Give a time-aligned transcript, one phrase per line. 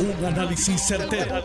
[0.00, 1.42] Un análisis certero,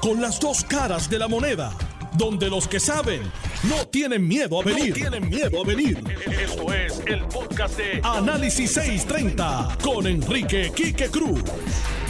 [0.00, 1.72] Con las dos caras de la moneda.
[2.14, 3.22] Donde los que saben
[3.68, 4.92] no tienen miedo a venir.
[4.92, 6.02] tienen miedo a venir.
[6.26, 11.40] Esto es el podcast de Análisis 630 con Enrique Quique Cruz.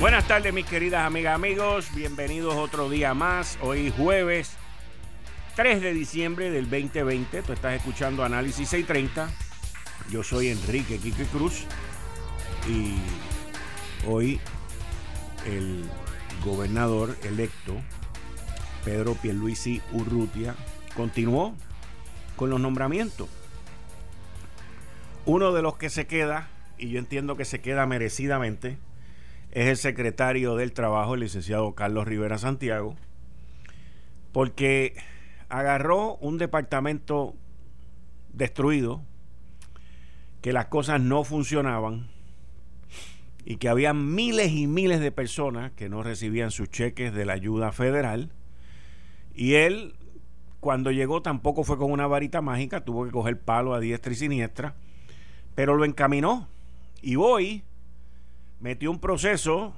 [0.01, 1.87] Buenas tardes, mis queridas amigas, amigos.
[1.95, 3.59] Bienvenidos otro día más.
[3.61, 4.53] Hoy jueves
[5.57, 7.43] 3 de diciembre del 2020.
[7.43, 9.31] Tú estás escuchando Análisis 630.
[10.11, 11.65] Yo soy Enrique Quique Cruz.
[12.67, 12.97] Y
[14.09, 14.41] hoy
[15.47, 15.85] el
[16.45, 17.75] gobernador electo
[18.85, 20.55] Pedro Pierluisi Urrutia
[20.97, 21.55] continuó
[22.37, 23.29] con los nombramientos.
[25.25, 28.79] Uno de los que se queda, y yo entiendo que se queda merecidamente,
[29.53, 32.97] es el secretario del Trabajo, el licenciado Carlos Rivera Santiago,
[34.33, 34.97] porque
[35.49, 37.35] agarró un departamento
[38.33, 39.03] destruido,
[40.41, 42.09] que las cosas no funcionaban,
[43.45, 47.33] y que había miles y miles de personas que no recibían sus cheques de la
[47.33, 48.31] ayuda federal.
[49.35, 49.95] Y él,
[50.61, 54.17] cuando llegó, tampoco fue con una varita mágica, tuvo que coger palo a diestra y
[54.17, 54.77] siniestra,
[55.55, 56.49] pero lo encaminó.
[57.01, 57.65] Y hoy
[58.61, 59.75] metió un proceso,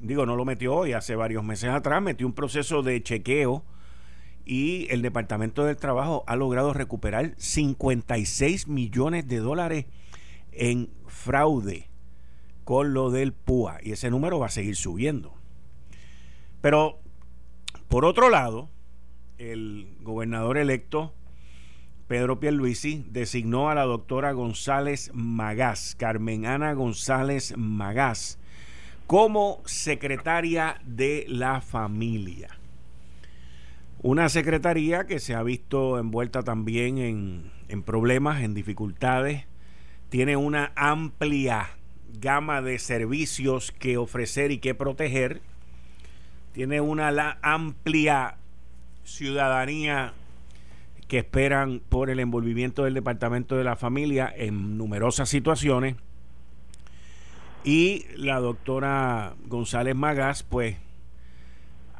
[0.00, 3.62] digo, no lo metió hoy, hace varios meses atrás, metió un proceso de chequeo
[4.46, 9.84] y el Departamento del Trabajo ha logrado recuperar 56 millones de dólares
[10.52, 11.89] en fraude
[12.70, 15.34] con lo del PUA y ese número va a seguir subiendo.
[16.60, 17.00] Pero,
[17.88, 18.70] por otro lado,
[19.38, 21.12] el gobernador electo
[22.06, 28.38] Pedro Pierluisi designó a la doctora González Magás, Carmen Ana González Magás,
[29.08, 32.56] como secretaria de la familia.
[34.00, 39.44] Una secretaría que se ha visto envuelta también en, en problemas, en dificultades,
[40.08, 41.79] tiene una amplia
[42.18, 45.40] gama de servicios que ofrecer y que proteger.
[46.52, 48.36] Tiene una amplia
[49.04, 50.14] ciudadanía
[51.08, 55.96] que esperan por el envolvimiento del Departamento de la Familia en numerosas situaciones.
[57.64, 60.76] Y la doctora González Magas, pues,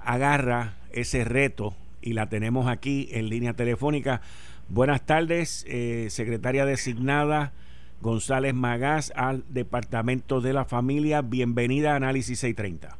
[0.02, 4.22] agarra ese reto y la tenemos aquí en línea telefónica.
[4.68, 7.52] Buenas tardes, eh, secretaria designada
[8.00, 11.20] González Magás al Departamento de la Familia.
[11.20, 12.96] Bienvenida a Análisis 630.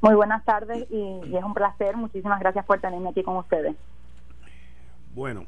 [0.00, 1.96] Muy buenas tardes y, es un placer.
[1.96, 3.76] Muchísimas gracias por tenerme aquí con ustedes.
[5.14, 5.44] Bueno,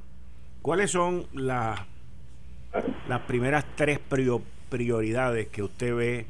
[0.62, 1.81] ¿cuáles son las
[3.26, 3.98] primeras tres
[4.69, 6.26] prioridades que usted ve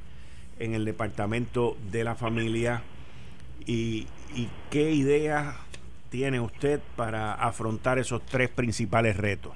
[0.59, 2.83] en el Departamento de la Familia
[3.67, 5.57] y, y qué ideas
[6.11, 9.53] tiene usted para afrontar esos tres principales retos?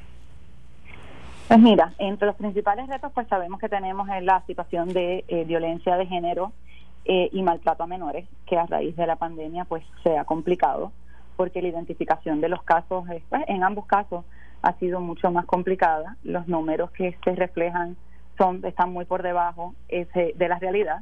[1.51, 5.97] Pues mira, entre los principales retos, pues sabemos que tenemos la situación de eh, violencia
[5.97, 6.53] de género
[7.05, 10.93] eh, y maltrato a menores, que a raíz de la pandemia, pues se ha complicado,
[11.37, 14.25] porque la identificación de los casos, pues, en ambos casos,
[14.63, 16.17] ha sido mucho más complicada.
[16.23, 17.97] Los números que se reflejan
[18.39, 21.01] son están muy por debajo ese, de la realidad.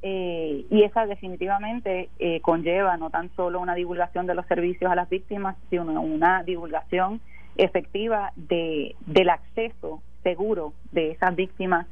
[0.00, 2.08] Eh, y esa definitivamente
[2.40, 7.20] conlleva no tan solo una divulgación de los servicios a las víctimas, sino una divulgación
[7.56, 11.86] efectiva de, del acceso seguro de esas víctimas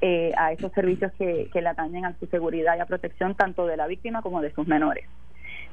[0.00, 3.66] eh, a esos servicios que, que le atañen a su seguridad y a protección tanto
[3.66, 5.04] de la víctima como de sus menores.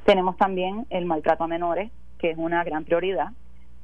[0.05, 3.29] Tenemos también el maltrato a menores, que es una gran prioridad,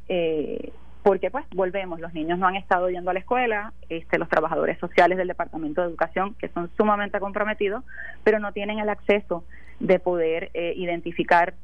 [0.09, 0.71] eh,
[1.03, 4.79] porque pues volvemos, los niños no han estado yendo a la escuela, este, los trabajadores
[4.79, 7.83] sociales del Departamento de Educación, que son sumamente comprometidos,
[8.23, 9.43] pero no tienen el acceso
[9.79, 11.55] de poder eh, identificar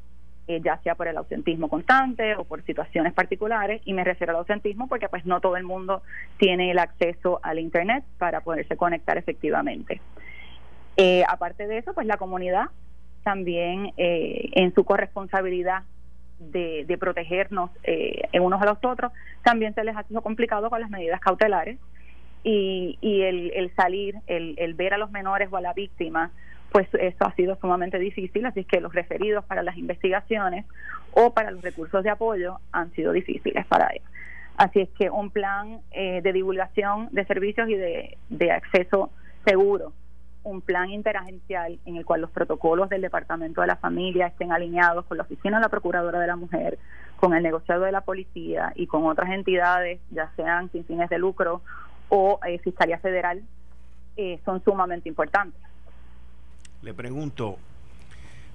[0.50, 4.40] eh, ya sea por el ausentismo constante o por situaciones particulares, y me refiero al
[4.40, 6.02] ausentismo porque pues no todo el mundo
[6.38, 10.00] tiene el acceso al Internet para poderse conectar efectivamente.
[10.96, 12.64] Eh, aparte de eso, pues la comunidad
[13.22, 15.84] también eh, en su corresponsabilidad
[16.40, 19.12] de, de protegernos en unos a los otros,
[19.44, 21.78] también se les ha sido complicado con las medidas cautelares
[22.42, 26.30] y, y el, el salir, el, el ver a los menores o a la víctima
[26.70, 30.64] pues eso ha sido sumamente difícil, así que los referidos para las investigaciones
[31.12, 34.08] o para los recursos de apoyo han sido difíciles para ellos.
[34.56, 39.10] Así es que un plan eh, de divulgación de servicios y de, de acceso
[39.44, 39.92] seguro,
[40.42, 45.04] un plan interagencial en el cual los protocolos del Departamento de la Familia estén alineados
[45.06, 46.78] con la Oficina de la Procuradora de la Mujer,
[47.16, 51.18] con el negociado de la Policía y con otras entidades, ya sean sin fines de
[51.18, 51.62] lucro
[52.10, 53.42] o eh, Fiscalía Federal,
[54.16, 55.60] eh, son sumamente importantes
[56.82, 57.58] le pregunto,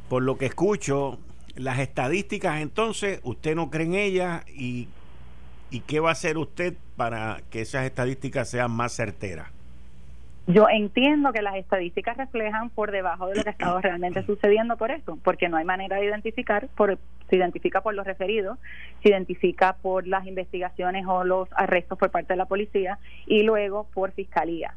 [0.10, 1.19] por lo que escucho,
[1.56, 4.44] las estadísticas entonces, ¿usted no cree en ellas?
[4.50, 4.90] ¿Y,
[5.88, 9.50] qué va a hacer usted para que esas estadísticas sean más certeras?
[10.48, 14.92] Yo entiendo que las estadísticas reflejan por debajo de lo que estado realmente sucediendo por
[14.92, 16.98] eso, porque no hay manera de identificar, por,
[17.30, 18.57] se identifica por los referidos,
[19.01, 23.88] se identifica por las investigaciones o los arrestos por parte de la policía y luego
[23.94, 24.74] por fiscalía.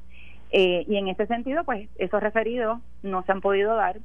[0.51, 3.99] Eh, y en ese sentido, pues esos referidos no se han podido dar,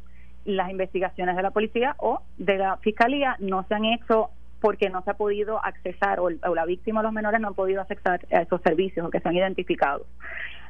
[0.45, 4.30] las investigaciones de la policía o de la fiscalía no se han hecho
[4.60, 7.81] porque no se ha podido accesar o, la víctima o los menores no han podido
[7.81, 10.06] accesar a esos servicios o que se han identificado.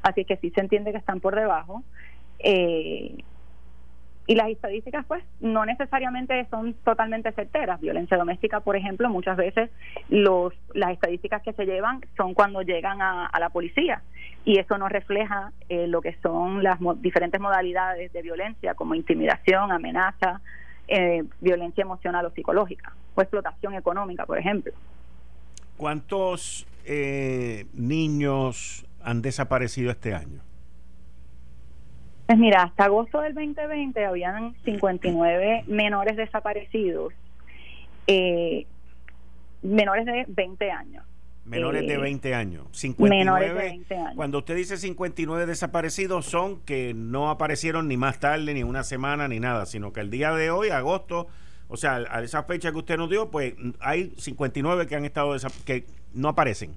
[0.01, 1.83] Así que sí se entiende que están por debajo.
[2.39, 3.23] Eh,
[4.25, 7.81] y las estadísticas, pues, no necesariamente son totalmente certeras.
[7.81, 9.69] Violencia doméstica, por ejemplo, muchas veces
[10.09, 14.01] los, las estadísticas que se llevan son cuando llegan a, la policía
[14.45, 19.71] y eso no refleja eh, lo que son las diferentes modalidades de violencia, como intimidación,
[19.71, 20.39] amenaza,
[20.87, 24.71] eh, violencia emocional o psicológica, o explotación económica, por ejemplo.
[25.75, 30.39] ¿Cuántos eh, niños han desaparecido este año?
[32.25, 37.13] Pues mira, hasta agosto del 2020 habían 59 menores desaparecidos,
[38.07, 38.65] eh,
[39.61, 41.05] menores de 20 años.
[41.45, 42.67] Menores de 20 eh, años.
[42.71, 44.15] 59, menores de 20 años.
[44.15, 49.27] Cuando usted dice 59 desaparecidos, son que no aparecieron ni más tarde, ni una semana,
[49.27, 51.27] ni nada, sino que el día de hoy, agosto,
[51.67, 55.35] o sea, a esa fecha que usted nos dio, pues hay 59 que han estado
[55.65, 56.71] que no aparecen.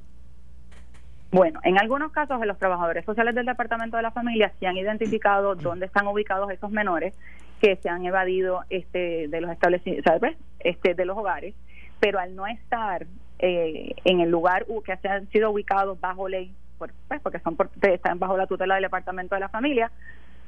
[1.32, 5.54] Bueno, en algunos casos los trabajadores sociales del Departamento de la Familia se han identificado
[5.56, 7.14] dónde están ubicados esos menores
[7.60, 10.36] que se han evadido este de los establecimientos, ¿sabes?
[10.60, 11.54] Este de los hogares,
[12.00, 13.06] pero al no estar
[13.38, 16.92] eh, en el lugar que se han sido ubicados bajo ley, pues,
[17.22, 19.90] porque son están bajo la tutela del Departamento de la Familia,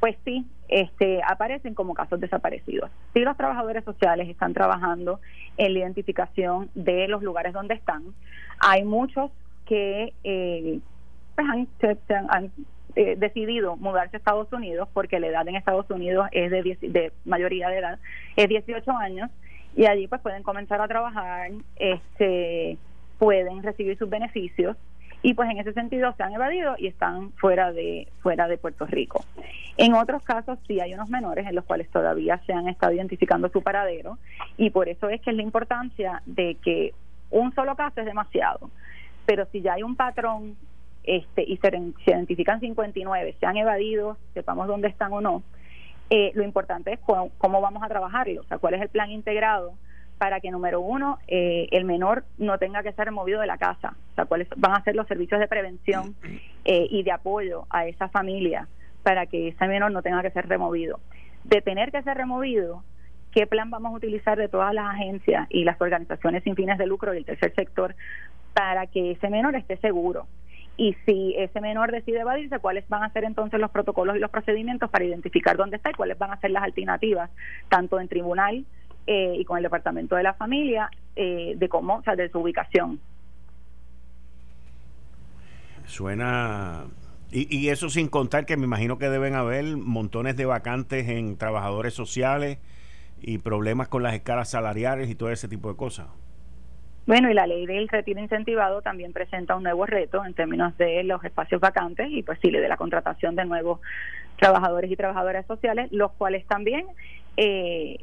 [0.00, 2.90] pues sí, este, aparecen como casos desaparecidos.
[3.14, 5.20] Sí, los trabajadores sociales están trabajando
[5.56, 8.04] en la identificación de los lugares donde están.
[8.60, 9.32] Hay muchos
[9.68, 10.80] que eh,
[11.34, 12.50] pues han,
[12.96, 17.12] eh, decidido mudarse a Estados Unidos porque la edad en Estados Unidos es de, de
[17.24, 17.98] mayoría de edad,
[18.36, 19.30] es 18 años
[19.76, 22.78] y allí pues pueden comenzar a trabajar, este
[23.18, 24.76] pueden recibir sus beneficios
[25.22, 28.86] y pues en ese sentido se han evadido y están fuera de fuera de Puerto
[28.86, 29.24] Rico.
[29.76, 33.48] En otros casos sí hay unos menores en los cuales todavía se han estado identificando
[33.48, 34.18] su paradero
[34.56, 36.94] y por eso es que es la importancia de que
[37.30, 38.70] un solo caso es demasiado
[39.28, 40.56] pero si ya hay un patrón
[41.04, 41.68] este y se,
[42.06, 45.42] identifican 59, se han evadido, sepamos dónde están o no,
[46.08, 49.74] eh, lo importante es cómo, vamos a trabajarlo, o sea, cuál es el plan integrado
[50.16, 53.96] para que, número uno, eh, el menor no tenga que ser removido de la casa,
[54.12, 56.14] o sea, cuáles van a ser los servicios de prevención
[56.64, 58.66] eh, y de apoyo a esa familia
[59.02, 61.00] para que ese menor no tenga que ser removido.
[61.44, 62.82] De tener que ser removido,
[63.32, 66.86] qué plan vamos a utilizar de todas las agencias y las organizaciones sin fines de
[66.86, 67.94] lucro y el tercer sector
[68.54, 70.26] para que ese menor esté seguro.
[70.76, 74.30] Y si ese menor decide evadirse, ¿cuáles van a ser entonces los protocolos y los
[74.30, 77.30] procedimientos para identificar dónde está y cuáles van a ser las alternativas,
[77.68, 78.64] tanto en tribunal
[79.06, 82.38] eh, y con el Departamento de la Familia, eh, de cómo, o sea, de su
[82.38, 83.00] ubicación?
[85.84, 86.84] Suena
[87.30, 91.36] y, y, eso sin contar que me imagino que deben haber montones de vacantes en
[91.36, 92.58] trabajadores sociales
[93.20, 96.06] y problemas con las escalas salariales y todo ese tipo de cosas.
[97.08, 101.02] Bueno, y la ley del retiro incentivado también presenta un nuevo reto en términos de
[101.04, 103.80] los espacios vacantes y pues sí, de la contratación de nuevos
[104.36, 106.84] trabajadores y trabajadoras sociales, los cuales también
[107.38, 107.96] eh,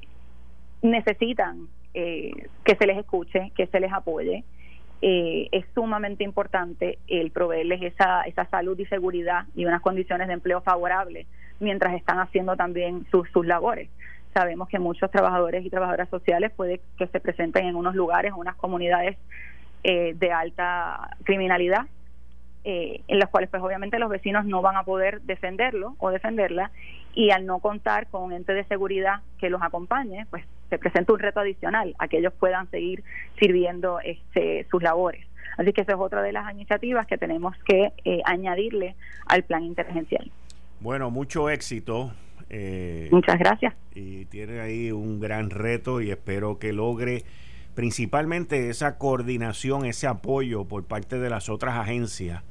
[0.81, 2.31] necesitan eh,
[2.63, 4.43] que se les escuche, que se les apoye.
[5.03, 10.33] Eh, es sumamente importante el proveerles esa, esa salud y seguridad y unas condiciones de
[10.33, 11.27] empleo favorables
[11.59, 13.87] mientras están haciendo también sus, sus labores
[14.35, 18.37] sabemos que muchos trabajadores y trabajadoras sociales puede que se presenten en unos lugares, en
[18.37, 19.17] unas comunidades
[19.83, 21.85] eh, de alta criminalidad,
[22.65, 26.71] eh, en las cuales pues obviamente los vecinos no van a poder defenderlo o defenderla
[27.13, 31.13] y al no contar con un ente de seguridad que los acompañe, pues se presenta
[31.13, 33.03] un reto adicional a que ellos puedan seguir
[33.39, 35.25] sirviendo este, sus labores.
[35.57, 38.95] Así que esa es otra de las iniciativas que tenemos que eh, añadirle
[39.27, 40.29] al plan interagencial.
[40.81, 42.11] Bueno, mucho éxito
[42.49, 43.73] eh, Muchas gracias.
[43.93, 47.23] Y tiene ahí un gran reto y espero que logre
[47.73, 52.43] principalmente esa coordinación, ese apoyo por parte de las otras agencias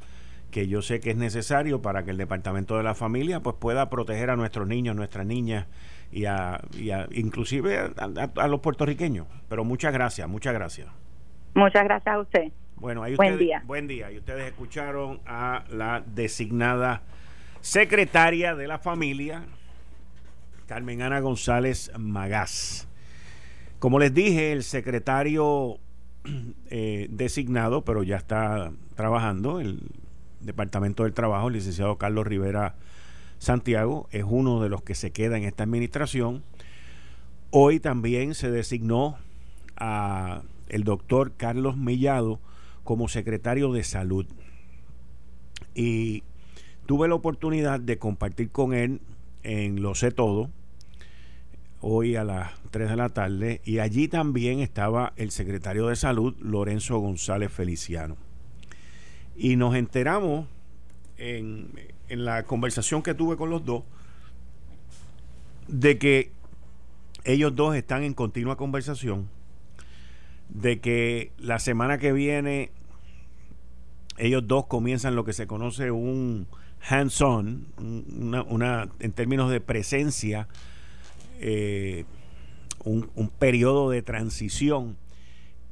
[0.50, 3.90] que yo sé que es necesario para que el Departamento de la Familia pues pueda
[3.90, 5.66] proteger a nuestros niños, nuestras niñas
[6.12, 6.60] y a,
[7.10, 9.26] inclusive a, los puertorriqueños.
[9.48, 10.86] Pero muchas gracias, muchas gracias.
[11.54, 12.52] Muchas gracias a usted.
[12.76, 13.62] Bueno, ahí buen día.
[13.66, 14.12] Buen día.
[14.12, 17.02] Y ustedes escucharon a la designada
[17.60, 19.42] secretaria de la familia,
[20.66, 22.88] Carmen Ana González Magás.
[23.78, 25.78] Como les dije, el secretario
[26.70, 29.82] eh, designado, pero ya está trabajando, el
[30.40, 32.76] Departamento del Trabajo, el licenciado Carlos Rivera
[33.38, 36.42] Santiago es uno de los que se queda en esta administración.
[37.50, 39.18] Hoy también se designó
[39.76, 42.40] a el doctor Carlos Mellado
[42.84, 44.26] como secretario de salud.
[45.74, 46.22] Y
[46.86, 49.00] tuve la oportunidad de compartir con él
[49.44, 50.50] en Lo sé todo,
[51.80, 56.34] hoy a las 3 de la tarde, y allí también estaba el secretario de salud,
[56.40, 58.16] Lorenzo González Feliciano.
[59.36, 60.48] Y nos enteramos
[61.18, 61.70] en,
[62.08, 63.84] en la conversación que tuve con los dos
[65.68, 66.30] de que
[67.24, 69.28] ellos dos están en continua conversación,
[70.48, 72.70] de que la semana que viene
[74.18, 76.46] ellos dos comienzan lo que se conoce un
[76.88, 80.48] hands-on, una, en términos de presencia,
[81.40, 82.04] eh,
[82.84, 84.96] un, periodo de transición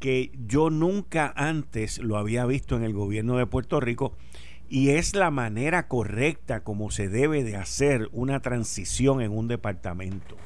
[0.00, 4.16] que yo nunca antes lo había visto en el gobierno de Puerto Rico
[4.68, 10.36] y es la manera correcta como se debe de hacer una transición en un departamento.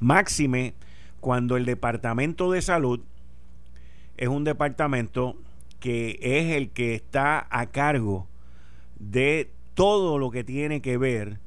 [0.00, 0.74] Máxime
[1.20, 3.00] cuando el departamento de salud
[4.16, 5.36] es un departamento
[5.78, 8.26] que es el que está a cargo
[8.98, 11.38] de todo lo que tiene que ver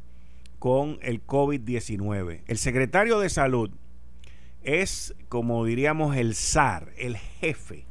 [0.57, 2.43] con el COVID-19.
[2.47, 3.71] El secretario de salud
[4.63, 7.83] es, como diríamos, el SAR, el jefe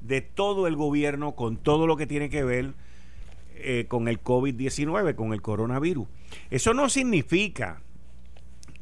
[0.00, 2.72] de todo el gobierno con todo lo que tiene que ver
[3.56, 6.08] eh, con el COVID-19, con el coronavirus.
[6.48, 7.82] Eso no significa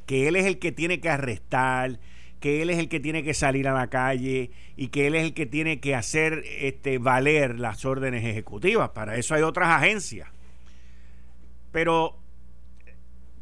[0.07, 1.99] que él es el que tiene que arrestar,
[2.38, 5.25] que él es el que tiene que salir a la calle y que él es
[5.25, 8.90] el que tiene que hacer este, valer las órdenes ejecutivas.
[8.90, 10.29] Para eso hay otras agencias.
[11.73, 12.17] Pero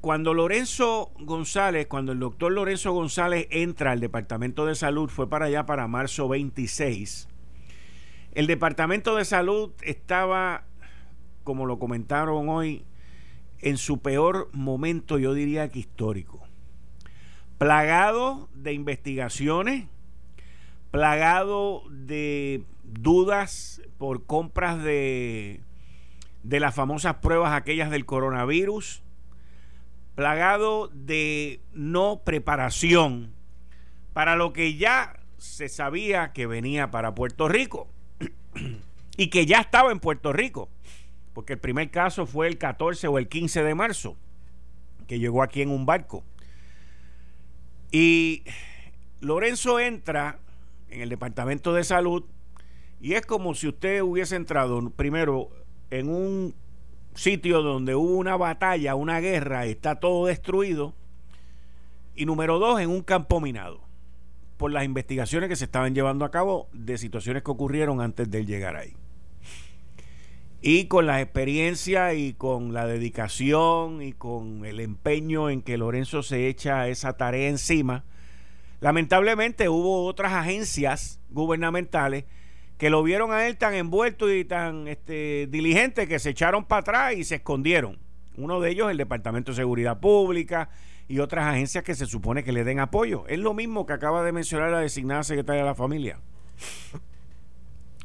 [0.01, 5.47] cuando Lorenzo González, cuando el doctor Lorenzo González entra al Departamento de Salud, fue para
[5.47, 7.29] allá para marzo 26,
[8.35, 10.65] el Departamento de Salud estaba,
[11.43, 12.85] como lo comentaron hoy,
[13.61, 16.41] en su peor momento, yo diría que histórico.
[17.59, 19.87] Plagado de investigaciones,
[20.93, 25.61] plagado de dudas por compras de,
[26.43, 29.03] de las famosas pruebas aquellas del coronavirus,
[30.15, 33.33] plagado de no preparación
[34.13, 37.89] para lo que ya se sabía que venía para Puerto Rico
[39.17, 40.69] y que ya estaba en Puerto Rico,
[41.35, 44.17] porque el primer caso fue el 14 o el 15 de marzo,
[45.07, 46.25] que llegó aquí en un barco.
[47.91, 48.45] Y
[49.21, 50.39] Lorenzo entra
[50.91, 52.25] en el Departamento de Salud
[53.01, 55.51] y es como si usted hubiese entrado primero
[55.91, 56.55] en un
[57.15, 60.95] sitio donde hubo una batalla, una guerra, está todo destruido.
[62.15, 63.81] Y número dos, en un campo minado,
[64.57, 68.45] por las investigaciones que se estaban llevando a cabo de situaciones que ocurrieron antes de
[68.45, 68.95] llegar ahí.
[70.61, 76.25] Y con la experiencia y con la dedicación y con el empeño en que Lorenzo
[76.25, 78.05] se echa esa tarea encima,
[78.81, 82.25] lamentablemente hubo otras agencias gubernamentales
[82.79, 86.81] que lo vieron a él tan envuelto y tan este, diligente que se echaron para
[86.81, 87.99] atrás y se escondieron.
[88.37, 90.71] Uno de ellos el Departamento de Seguridad Pública
[91.09, 93.27] y otras agencias que se supone que le den apoyo.
[93.27, 96.21] Es lo mismo que acaba de mencionar la designada secretaria de la familia.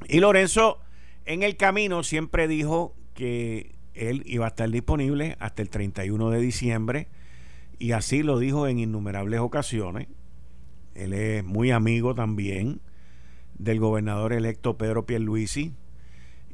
[0.10, 0.80] Y Lorenzo
[1.26, 6.40] en el camino siempre dijo que él iba a estar disponible hasta el 31 de
[6.42, 7.08] diciembre
[7.78, 10.08] y así lo dijo en innumerables ocasiones.
[10.96, 12.82] Él es muy amigo también
[13.58, 15.74] del gobernador electo Pedro Pierluisi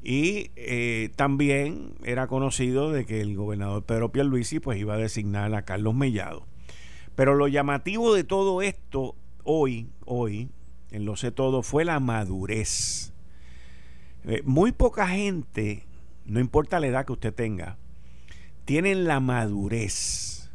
[0.03, 5.53] y eh, también era conocido de que el gobernador Pedro Pierluisi pues iba a designar
[5.55, 6.45] a Carlos Mellado.
[7.15, 10.49] Pero lo llamativo de todo esto hoy, hoy,
[10.91, 13.09] en lo sé todo, fue la madurez
[14.25, 15.83] eh, muy poca gente,
[16.25, 17.77] no importa la edad que usted tenga,
[18.65, 20.51] tienen la madurez,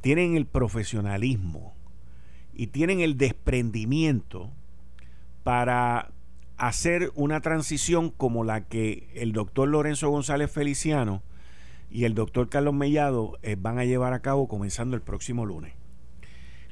[0.00, 1.72] tienen el profesionalismo
[2.52, 4.50] y tienen el desprendimiento
[5.42, 6.10] para
[6.56, 11.22] hacer una transición como la que el doctor Lorenzo González Feliciano
[11.90, 15.72] y el doctor Carlos Mellado eh, van a llevar a cabo comenzando el próximo lunes.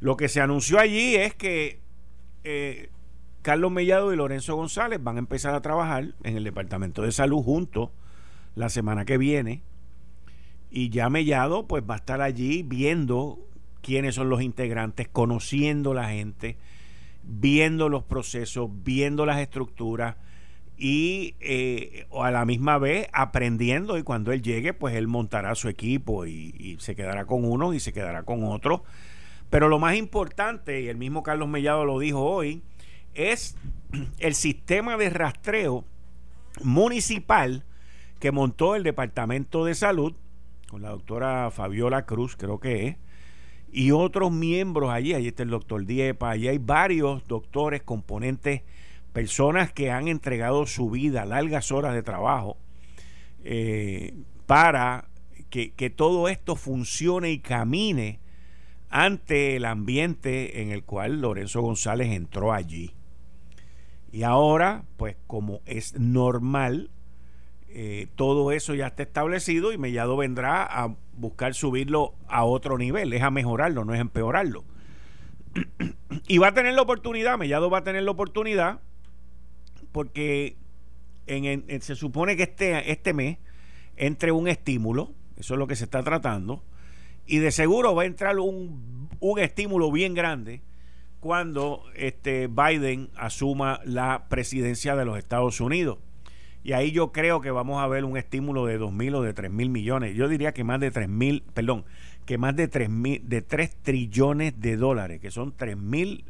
[0.01, 1.81] Lo que se anunció allí es que
[2.45, 2.91] eh,
[3.43, 7.43] Carlos Mellado y Lorenzo González van a empezar a trabajar en el Departamento de Salud
[7.43, 7.91] juntos
[8.55, 9.63] la semana que viene.
[10.71, 13.39] Y ya Mellado pues va a estar allí viendo
[13.81, 16.57] quiénes son los integrantes, conociendo la gente,
[17.29, 20.17] viendo los procesos, viendo las estructuras
[20.77, 25.69] y eh, a la misma vez aprendiendo y cuando él llegue pues él montará su
[25.69, 28.81] equipo y, y se quedará con unos y se quedará con otros.
[29.51, 32.63] Pero lo más importante, y el mismo Carlos Mellado lo dijo hoy,
[33.15, 33.57] es
[34.19, 35.85] el sistema de rastreo
[36.63, 37.65] municipal
[38.21, 40.15] que montó el Departamento de Salud
[40.69, 42.97] con la doctora Fabiola Cruz, creo que es,
[43.73, 45.15] y otros miembros allí.
[45.15, 48.63] Allí está el doctor Diepa, allí hay varios doctores, componentes,
[49.13, 52.57] personas que han entregado su vida, largas horas de trabajo,
[53.45, 54.15] eh,
[54.47, 55.09] para
[55.51, 58.21] que, que todo esto funcione y camine
[58.91, 62.95] ante el ambiente en el cual Lorenzo González entró allí.
[64.11, 66.91] Y ahora, pues como es normal,
[67.71, 73.13] eh, todo eso ya está establecido y Mellado vendrá a buscar subirlo a otro nivel,
[73.13, 74.65] es a mejorarlo, no es empeorarlo.
[76.29, 78.81] y va a tener la oportunidad, Mellado va a tener la oportunidad,
[79.93, 80.57] porque
[81.27, 83.39] en, se supone que este, este mes
[83.97, 86.63] entre un estímulo, eso es lo que se está tratando,
[87.27, 90.63] y de seguro va a entrar un, un estímulo bien grande
[91.21, 95.99] cuando este Biden asuma la presidencia de los Estados Unidos.
[96.69, 99.33] Y ahí yo creo que vamos a ver un estímulo de dos mil o de
[99.33, 100.15] tres mil millones.
[100.15, 101.87] Yo diría que más de tres mil, perdón,
[102.27, 106.27] que más de tres mil, de tres trillones de dólares, que son tres mil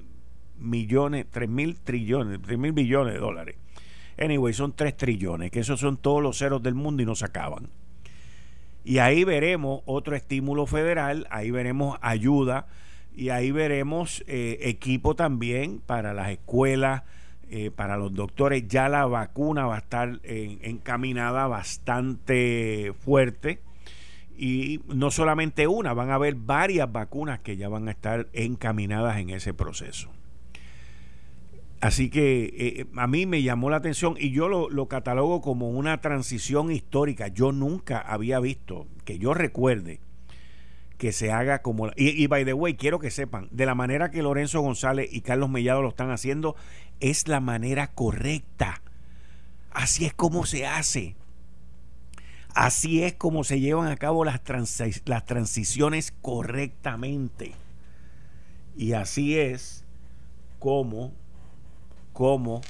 [0.56, 3.56] millones, tres mil trillones, tres mil billones de dólares.
[4.16, 7.24] Anyway, son tres trillones, que esos son todos los ceros del mundo y no se
[7.24, 7.68] acaban.
[8.84, 12.68] Y ahí veremos otro estímulo federal, ahí veremos ayuda
[13.12, 17.02] y ahí veremos eh, equipo también para las escuelas,
[17.50, 18.66] eh, para los doctores.
[18.68, 23.60] Ya la vacuna va a estar encaminada bastante fuerte.
[24.36, 29.18] Y no solamente una, van a haber varias vacunas que ya van a estar encaminadas
[29.18, 30.10] en ese proceso.
[31.80, 35.70] Así que eh, a mí me llamó la atención y yo lo, lo, catalogo como
[35.70, 37.28] una transición histórica.
[37.28, 40.00] Yo nunca había visto, que yo recuerde,
[40.98, 41.90] que se haga como...
[41.96, 45.48] Y, by the way, quiero que sepan, de la manera que Lorenzo González y Carlos
[45.48, 46.56] Mellado lo están haciendo,
[47.00, 48.82] es la manera correcta.
[49.70, 51.16] Así es como se hace.
[52.54, 57.54] Así es como se llevan a cabo las, transiciones correctamente.
[58.76, 59.84] Y así es
[60.58, 61.12] como,
[62.12, 62.60] como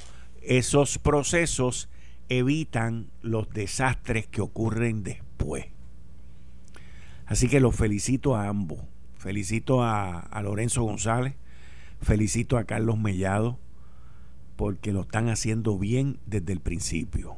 [0.42, 1.88] esos procesos
[2.29, 5.66] evitan los desastres que ocurren después.
[7.26, 8.81] Así que los felicito a ambos.
[9.18, 11.35] Felicito a, Lorenzo González,
[12.00, 13.59] felicito a Carlos Mellado,
[14.59, 17.37] porque lo están haciendo bien desde el principio.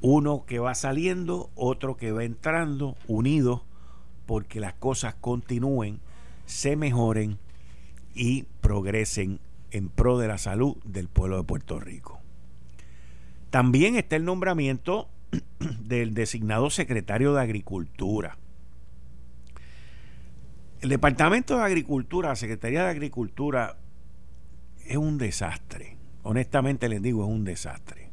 [0.00, 3.62] Uno que va saliendo, otro que va entrando, unidos,
[4.24, 5.98] porque las cosas continúen,
[6.46, 7.38] se mejoren
[8.14, 9.40] y progresen
[9.72, 12.20] en pro de la salud del pueblo de Puerto Rico.
[13.50, 15.08] También está el nombramiento
[15.80, 18.38] del designado secretario de Agricultura.
[20.82, 23.76] El Departamento de Agricultura, la Secretaría de Agricultura,
[24.86, 25.93] es un desastre.
[26.24, 28.10] Honestamente les digo, es un desastre.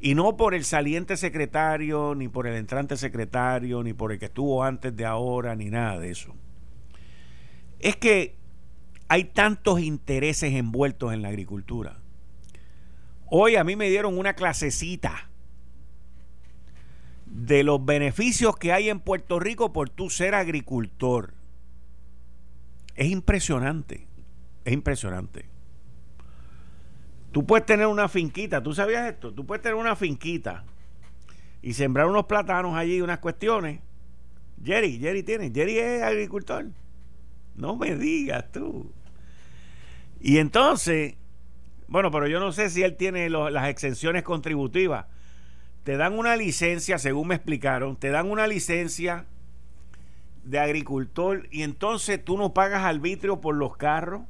[0.00, 4.26] Y no por el saliente secretario, ni por el entrante secretario, ni por el que
[4.26, 6.34] estuvo antes de ahora, ni nada de eso.
[7.78, 8.36] Es que
[9.08, 11.98] hay tantos intereses envueltos en la agricultura.
[13.30, 15.30] Hoy a mí me dieron una clasecita
[17.26, 21.34] de los beneficios que hay en Puerto Rico por tú ser agricultor.
[22.96, 24.06] Es impresionante.
[24.64, 25.46] Es impresionante.
[27.38, 29.32] Tú puedes tener una finquita, ¿tú sabías esto?
[29.32, 30.64] Tú puedes tener una finquita
[31.62, 33.78] y sembrar unos plátanos allí, unas cuestiones.
[34.64, 36.66] Jerry, Jerry tiene, Jerry es agricultor.
[37.54, 38.90] No me digas tú.
[40.20, 41.14] Y entonces,
[41.86, 45.06] bueno, pero yo no sé si él tiene las exenciones contributivas.
[45.84, 49.26] Te dan una licencia, según me explicaron, te dan una licencia
[50.42, 54.22] de agricultor y entonces tú no pagas arbitrio por los carros,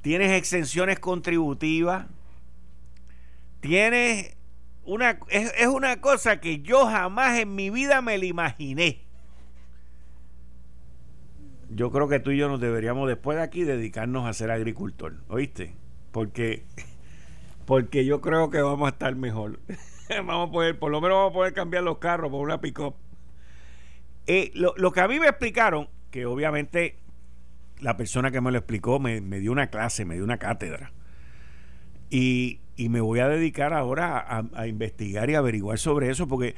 [0.00, 2.06] tienes exenciones contributivas,
[3.60, 4.36] tienes
[4.84, 9.04] una es, una cosa que yo jamás en mi vida me la imaginé.
[11.70, 15.16] Yo creo que tú y yo nos deberíamos después de aquí dedicarnos a ser agricultor,
[15.28, 15.74] ¿oíste?
[16.12, 16.64] Porque
[17.66, 19.60] porque yo creo que vamos a estar mejor.
[20.24, 22.94] vamos a poder, por lo menos vamos a poder cambiar los carros por una pick-up.
[24.26, 26.98] Eh, lo, que a mí me explicaron, que obviamente
[27.80, 30.92] la persona que me lo explicó me, dio una clase, me dio una cátedra.
[32.10, 36.54] Y, me voy a dedicar ahora a, investigar y averiguar sobre eso, porque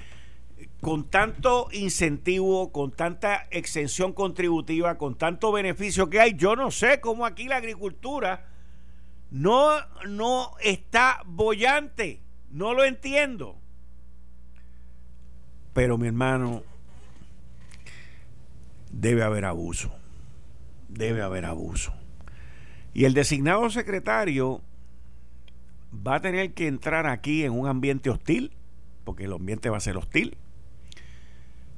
[0.80, 7.00] con tanto incentivo, con tanta exención contributiva, con tanto beneficio que hay, yo no sé
[7.00, 8.46] cómo aquí la agricultura
[9.30, 9.76] no,
[10.08, 12.20] no está bollante.
[12.50, 13.56] No lo entiendo.
[15.72, 16.62] Pero mi hermano,
[18.90, 19.92] debe haber abuso.
[20.90, 21.94] Debe haber abuso.
[22.92, 24.62] Y el designado secretario
[25.94, 28.52] va a tener que entrar aquí en un ambiente hostil,
[29.04, 30.36] porque el ambiente va a ser hostil.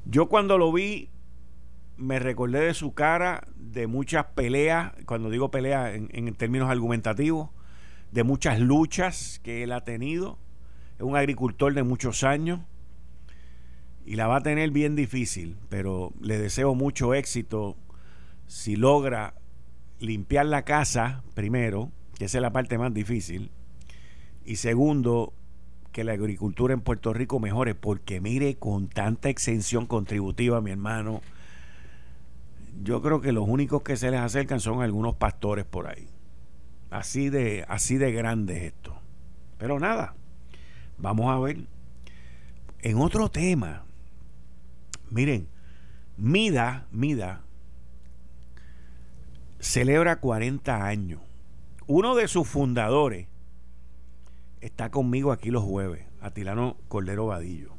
[0.05, 1.09] Yo cuando lo vi
[1.97, 7.51] me recordé de su cara, de muchas peleas, cuando digo peleas en, términos argumentativos,
[8.11, 10.39] de muchas luchas que él ha tenido.
[10.97, 12.61] Es un agricultor de muchos años
[14.05, 17.77] y la va a tener bien difícil, pero le deseo mucho éxito
[18.47, 19.35] si logra
[19.99, 23.51] limpiar la casa primero, que esa es la parte más difícil,
[24.45, 25.33] y segundo,
[25.93, 31.21] que la agricultura en Puerto Rico mejore, porque mire, con tanta exención contributiva, mi hermano,
[32.83, 36.09] yo creo que los únicos que se les acercan son algunos pastores por ahí.
[36.91, 38.97] Así de, así de grande esto.
[39.59, 40.15] Pero nada,
[40.99, 41.59] vamos a ver.
[42.81, 43.85] En otro tema,
[45.11, 45.47] miren,
[46.17, 47.43] Mida, Mida,
[49.63, 51.21] celebra 40 años.
[51.87, 53.29] Uno de sus fundadores
[54.61, 57.73] está conmigo aquí los jueves, Atilano Cordero Vadillo.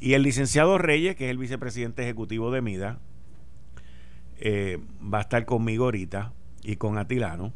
[0.00, 2.98] Y el licenciado Reyes, que es el vicepresidente ejecutivo de Mida,
[4.36, 7.54] eh, va a estar conmigo ahorita y con Atilano.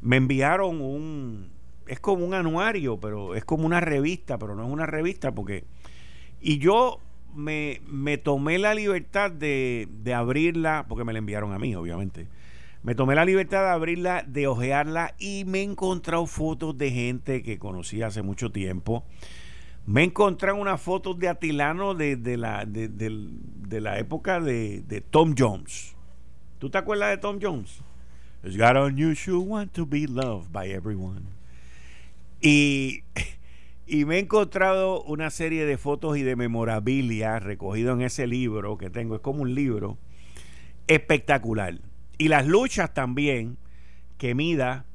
[0.00, 1.50] Me enviaron un,
[1.88, 5.64] es como un anuario, pero es como una revista, pero no es una revista porque...
[6.40, 7.00] Y yo
[7.34, 12.26] me, me tomé la libertad de, de, abrirla, porque me la enviaron a mí, obviamente.
[12.82, 17.42] Me tomé la libertad de abrirla, de ojearla y me he encontrado fotos de gente
[17.42, 19.04] que conocí hace mucho tiempo.
[19.86, 25.00] Me he encontrado unas fotos de Atilano de, de la, de, la época de, de
[25.00, 25.94] Tom Jones.
[26.58, 27.82] ¿Tú te acuerdas de Tom Jones?
[28.42, 31.22] It's got unusual want to be loved by everyone.
[32.40, 33.02] Y
[33.86, 38.78] y me he encontrado una serie de fotos y de memorabilia recogido en ese libro
[38.78, 39.16] que tengo.
[39.16, 39.98] Es como un libro
[40.86, 41.78] espectacular.
[42.16, 43.58] Y las luchas también
[44.16, 44.86] que Mida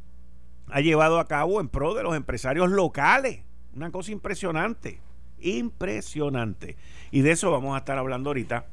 [0.69, 3.41] ha llevado a cabo en pro de los empresarios locales.
[3.75, 4.99] Una cosa impresionante.
[5.39, 6.75] Impresionante.
[7.11, 8.65] Y de eso vamos a estar hablando ahorita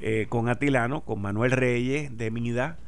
[0.00, 2.78] eh, con Atilano, con Manuel Reyes de Mida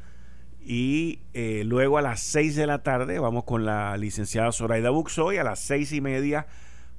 [0.65, 5.33] y eh, luego a las 6 de la tarde vamos con la licenciada Zoraida Buxo
[5.33, 6.47] y a las seis y media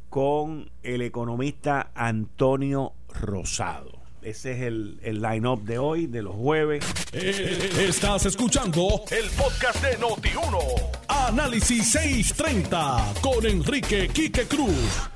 [0.10, 4.04] con el economista Antonio Rosado.
[4.22, 6.86] Ese es el, el line-up de hoy, de los jueves.
[7.12, 10.60] Eh, estás escuchando el podcast de Noti1.
[11.08, 15.10] Análisis 630 con Enrique Quique Cruz.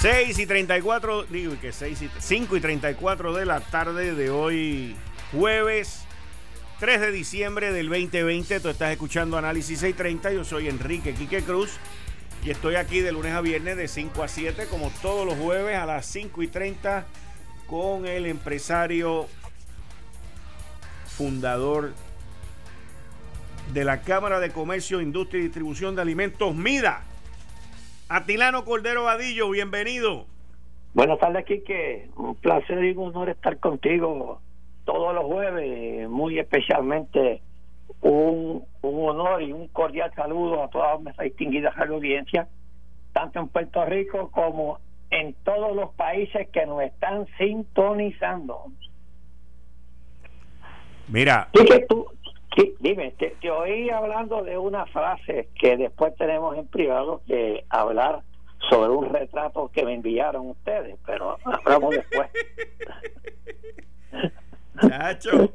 [0.00, 4.96] 6 y 34, digo que 6 y 5 y 34 de la tarde de hoy,
[5.32, 6.04] jueves
[6.80, 8.58] 3 de diciembre del 2020.
[8.60, 10.32] Tú estás escuchando Análisis 630.
[10.32, 11.78] Yo soy Enrique Quique Cruz
[12.44, 15.76] y estoy aquí de lunes a viernes de 5 a 7, como todos los jueves
[15.76, 17.06] a las 5 y 30,
[17.68, 19.26] con el empresario
[21.06, 21.92] fundador
[23.72, 27.04] de la Cámara de Comercio, Industria y Distribución de Alimentos, MIDA.
[28.08, 30.26] Atilano Cordero Vadillo, bienvenido.
[30.92, 32.10] Buenas tardes, Quique.
[32.16, 34.40] Un placer y un honor estar contigo
[34.84, 37.42] todos los jueves, muy especialmente
[38.00, 42.48] un, un honor y un cordial saludo a todas nuestras distinguidas audiencias,
[43.12, 44.78] tanto en Puerto Rico como
[45.10, 48.64] en todos los países que nos están sintonizando.
[51.08, 51.48] Mira.
[51.88, 52.06] tú,
[52.80, 58.22] dime, te, te, oí hablando de una frase que después tenemos en privado que hablar
[58.70, 62.30] sobre un retrato que me enviaron ustedes, pero hablamos después.
[64.80, 65.52] Chacho.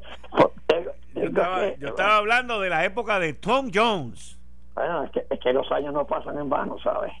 [1.14, 4.38] Yo estaba, hablando de la época de Tom Jones.
[4.74, 7.12] Bueno, es que, es que los años no pasan en vano, ¿sabes?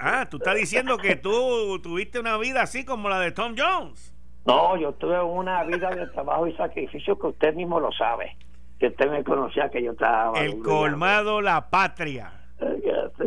[0.00, 4.14] Ah, tú estás diciendo que tú tuviste una vida así como la de Tom Jones.
[4.46, 8.36] No, yo tuve una vida de trabajo y sacrificio que usted mismo lo sabe.
[8.78, 10.38] Que usted me conocía que yo estaba.
[10.38, 12.30] El colmado, la patria.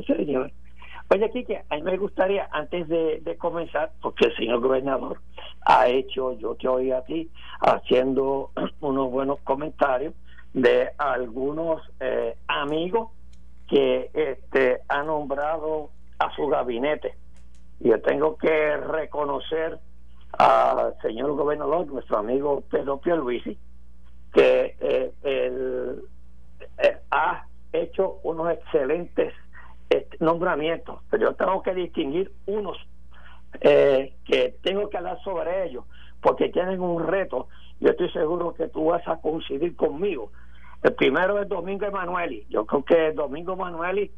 [0.07, 0.51] señor.
[1.11, 5.19] Oye, Kike, a mí me gustaría, antes de, comenzar, porque el señor gobernador
[5.69, 7.29] ha hecho, yo te oí a ti,
[7.61, 8.49] haciendo
[8.81, 10.15] unos buenos comentarios
[10.51, 13.11] de algunos eh, amigos
[13.69, 17.13] que este, ha nombrado a su gabinete.
[17.81, 19.77] Yo tengo que reconocer
[20.39, 23.55] al señor gobernador, nuestro amigo Pedro Pierluisi,
[24.33, 26.01] que eh, él,
[26.79, 29.35] eh, ha hecho unos excelentes
[29.87, 32.77] este, nombramientos, pero yo tengo que distinguir unos
[33.61, 35.85] eh, que tengo que hablar sobre ellos,
[36.21, 37.47] porque tienen un reto.
[37.79, 40.31] Yo estoy seguro que tú vas a coincidir conmigo.
[40.83, 42.45] El primero es Domingo Emanueli.
[42.49, 44.11] Yo creo que Domingo Emanueli,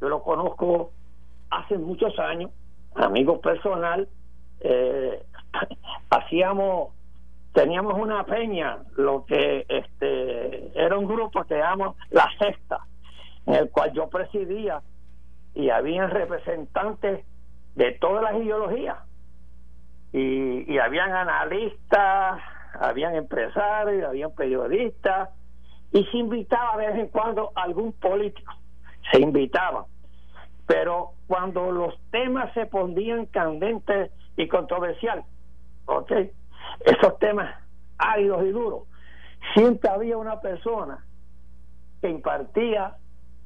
[0.00, 0.92] yo lo conozco
[1.50, 2.50] hace muchos años,
[2.94, 4.08] amigo personal.
[4.60, 5.22] Eh,
[6.10, 6.94] hacíamos,
[7.52, 12.80] teníamos una peña, lo que este era un grupo que llamamos La Sexta,
[13.46, 14.82] en el cual yo presidía
[15.54, 17.24] y habían representantes
[17.74, 18.98] de todas las ideologías
[20.12, 22.40] y, y habían analistas,
[22.78, 25.30] habían empresarios, habían periodistas,
[25.92, 28.52] y se invitaba de vez en cuando algún político,
[29.10, 29.86] se invitaba.
[30.66, 35.24] Pero cuando los temas se ponían candentes y controversiales,
[35.86, 36.12] ¿ok?
[36.84, 37.54] Esos temas
[37.98, 38.84] áridos y duros,
[39.54, 41.04] siempre había una persona
[42.00, 42.96] que impartía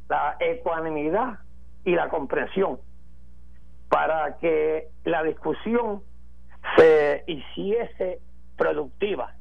[0.08, 1.38] la ecuanimidad
[1.84, 2.78] y la comprensión
[3.94, 6.02] para que la discusión
[6.76, 8.18] se hiciese
[8.56, 9.36] productiva.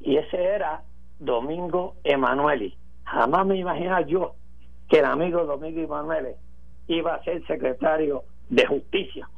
[0.00, 0.82] Y ese era
[1.18, 2.76] Domingo Emanueli.
[3.04, 4.34] Jamás me imaginaba yo
[4.90, 6.34] que el amigo Domingo Emanueli
[6.88, 9.30] iba a ser secretario de justicia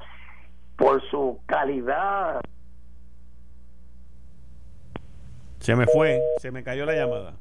[0.74, 2.40] por su calidad.
[5.60, 7.36] Se me fue, se me cayó la llamada.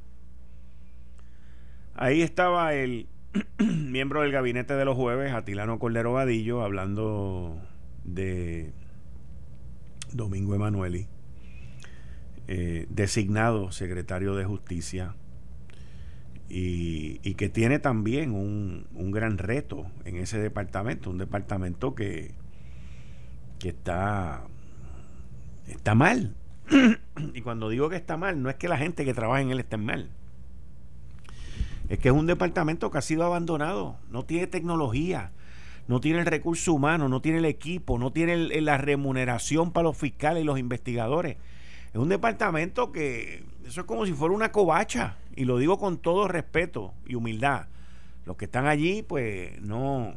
[1.96, 3.08] Ahí estaba el
[3.98, 7.60] miembro del gabinete de los jueves, Atilano Cordero Vadillo, hablando
[8.04, 8.72] de
[10.14, 11.08] Domingo Emanueli,
[12.48, 15.16] eh, designado secretario de justicia
[16.48, 22.36] y, que tiene también un, gran reto en ese departamento, un departamento que,
[23.58, 24.44] que está,
[25.66, 26.36] está mal.
[27.34, 29.60] y cuando digo que está mal, no es que la gente que trabaja en él
[29.60, 30.12] esté mal
[31.90, 35.32] es que es un departamento que ha sido abandonado, no tiene tecnología,
[35.88, 39.98] no tiene el recurso humano, no tiene el equipo, no tiene la remuneración para los
[39.98, 41.38] fiscales y los investigadores.
[41.94, 45.98] Es un departamento que eso es como si fuera una covacha, y lo digo con
[45.98, 47.68] todo respeto y humildad.
[48.26, 50.16] Los que están allí, pues no,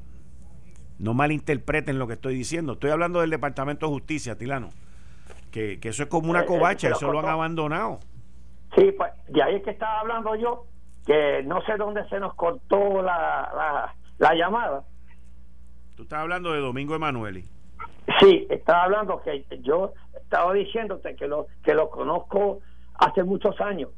[0.98, 2.72] no malinterpreten lo que estoy diciendo.
[2.72, 4.70] Estoy hablando del Departamento de Justicia, Tilano.
[5.52, 8.00] Que, que eso es como una eh, eh, covacha, eso lo han abandonado.
[8.76, 10.66] Sí, pues de ahí es que estaba hablando yo
[11.06, 14.84] que no sé dónde se nos cortó la, la, llamada.
[15.96, 17.44] Tú estás hablando de Domingo Emanueli.
[18.20, 22.60] Sí, estaba hablando que yo estaba diciéndote que lo que lo conozco
[22.94, 23.90] hace muchos años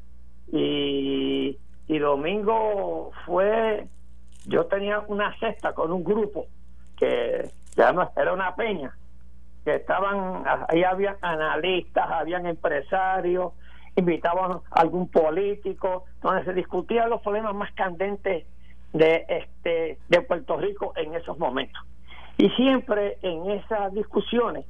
[0.51, 3.87] y, y Domingo fue
[4.45, 6.47] yo tenía una cesta con un grupo
[6.97, 8.95] que ya era una peña
[9.65, 13.53] que estaban ahí había analistas habían empresarios
[13.95, 18.45] invitaban a algún político, donde se discutían los problemas más candentes
[18.93, 21.81] de este de Puerto Rico en esos momentos.
[22.37, 24.65] Y siempre en esas discusiones,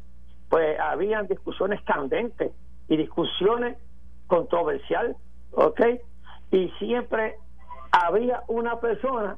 [0.50, 2.52] pues habían discusiones candentes
[2.88, 3.78] y discusiones
[4.28, 5.16] controversiales,
[5.52, 5.82] ¿ok?
[6.52, 7.36] Y siempre
[7.92, 9.38] había una persona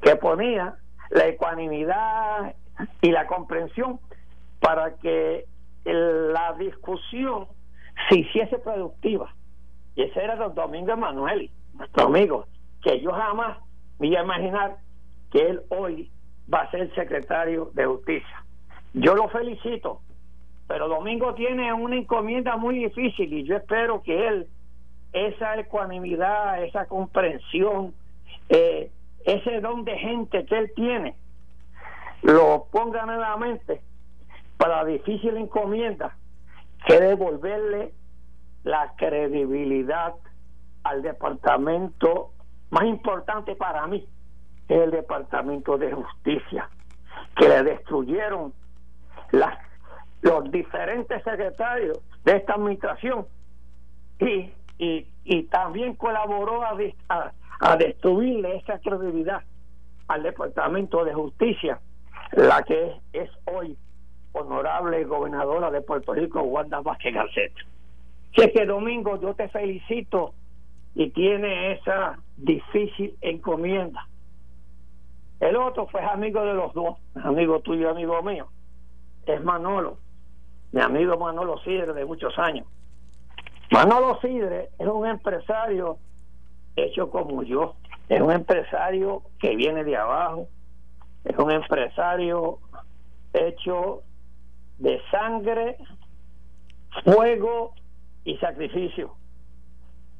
[0.00, 0.76] que ponía
[1.10, 2.54] la ecuanimidad
[3.00, 4.00] y la comprensión
[4.60, 5.46] para que
[5.84, 7.46] la discusión
[8.08, 9.34] se hiciese productiva.
[9.94, 12.46] Y ese era don Domingo Emanueli, nuestro amigo,
[12.82, 13.58] que yo jamás
[13.98, 14.76] me iba a imaginar
[15.30, 16.10] que él hoy
[16.52, 18.44] va a ser secretario de justicia.
[18.92, 20.00] Yo lo felicito,
[20.68, 24.46] pero Domingo tiene una encomienda muy difícil y yo espero que él,
[25.12, 27.94] esa ecuanimidad, esa comprensión,
[28.48, 28.90] eh,
[29.24, 31.14] ese don de gente que él tiene,
[32.22, 33.80] lo ponga nuevamente
[34.56, 36.16] para la difícil encomienda
[36.86, 37.92] que devolverle
[38.62, 40.14] la credibilidad
[40.84, 42.32] al departamento
[42.70, 44.06] más importante para mí,
[44.68, 46.70] es el departamento de justicia,
[47.36, 48.52] que le destruyeron
[50.22, 53.26] los diferentes secretarios de esta administración.
[54.18, 59.42] Y, y, y también colaboró a destruirle esa credibilidad
[60.08, 61.80] al departamento de justicia,
[62.32, 63.76] la que es hoy
[64.40, 67.52] honorable gobernadora de Puerto Rico, Wanda Vázquez Garcet.
[68.36, 70.34] Sé que Domingo, yo te felicito
[70.94, 74.06] y tiene esa difícil encomienda.
[75.40, 78.46] El otro fue amigo de los dos, amigo tuyo y amigo mío.
[79.26, 79.98] Es Manolo,
[80.72, 82.66] mi amigo Manolo Sidre de muchos años.
[83.70, 85.98] Manolo Sidre es un empresario
[86.76, 87.74] hecho como yo,
[88.08, 90.48] es un empresario que viene de abajo,
[91.24, 92.58] es un empresario
[93.32, 94.02] hecho
[94.78, 95.76] de sangre,
[97.04, 97.74] fuego
[98.24, 99.14] y sacrificio.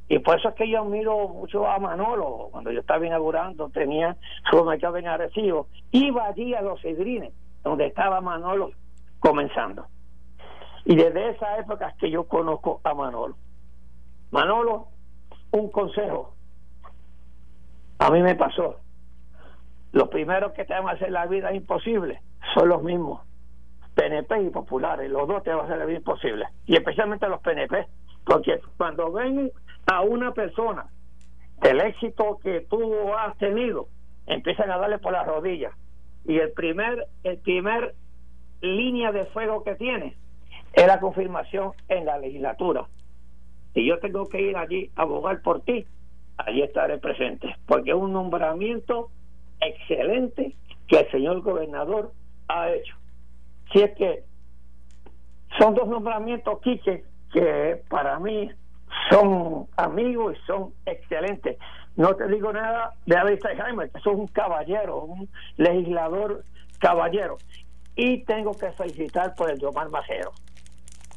[0.08, 2.48] Y por eso es que yo admiro mucho a Manolo.
[2.52, 4.16] Cuando yo estaba inaugurando, tenía
[4.50, 5.66] su mercado en Arecibo.
[5.90, 7.32] Iba allí a los Cedrines,
[7.64, 8.70] donde estaba Manolo
[9.18, 9.86] comenzando.
[10.84, 13.34] Y desde esa época es que yo conozco a Manolo.
[14.30, 14.88] Manolo,
[15.50, 16.34] un consejo.
[17.98, 18.76] A mí me pasó.
[19.90, 22.20] Los primeros que te van a hacer la vida imposible
[22.54, 23.25] son los mismos.
[23.96, 27.86] PNP y populares, los dos te van a hacer bien posible, y especialmente los PNP,
[28.24, 29.50] porque cuando ven
[29.86, 30.86] a una persona
[31.62, 33.88] el éxito que tú has tenido,
[34.26, 35.72] empiezan a darle por las rodillas,
[36.26, 37.94] y el primer, el primer
[38.60, 40.14] línea de fuego que tiene
[40.74, 42.86] es la confirmación en la legislatura.
[43.72, 45.86] Si yo tengo que ir allí a abogar por ti,
[46.36, 49.08] allí estaré presente, porque es un nombramiento
[49.60, 50.54] excelente
[50.86, 52.12] que el señor gobernador
[52.48, 52.94] ha hecho.
[53.72, 54.24] Si es que
[55.58, 58.50] son dos nombramientos, Quique, que para mí
[59.10, 61.58] son amigos y son excelentes.
[61.96, 66.44] No te digo nada de Alistair Jaime, que es un caballero, un legislador
[66.78, 67.38] caballero.
[67.94, 69.88] Y tengo que felicitar por el de Omar.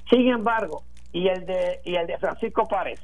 [0.09, 3.01] Sin embargo, y el de y el de Francisco Párez.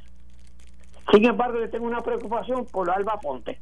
[1.12, 3.60] Sin embargo, yo tengo una preocupación por Alba Ponte.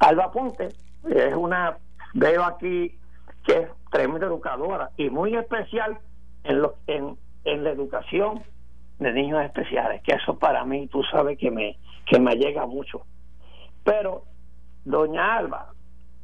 [0.00, 0.68] Alba Ponte
[1.08, 1.78] es una,
[2.14, 2.98] veo aquí
[3.46, 5.98] que es tremenda educadora y muy especial
[6.44, 8.42] en, lo, en, en la educación
[8.98, 13.02] de niños especiales, que eso para mí, tú sabes que me, que me llega mucho.
[13.84, 14.24] Pero
[14.84, 15.72] doña Alba,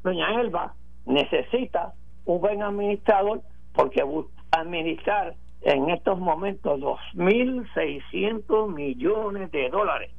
[0.02, 0.74] doña Elba
[1.06, 4.02] necesita un buen administrador porque
[4.50, 10.10] administrar en estos momentos 2.600 millones de dólares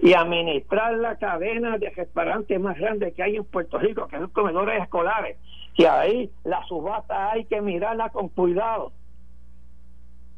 [0.00, 4.30] y administrar la cadena de restaurantes más grande que hay en Puerto Rico, que son
[4.30, 5.36] comedores escolares,
[5.74, 8.92] y ahí la subasta hay que mirarla con cuidado.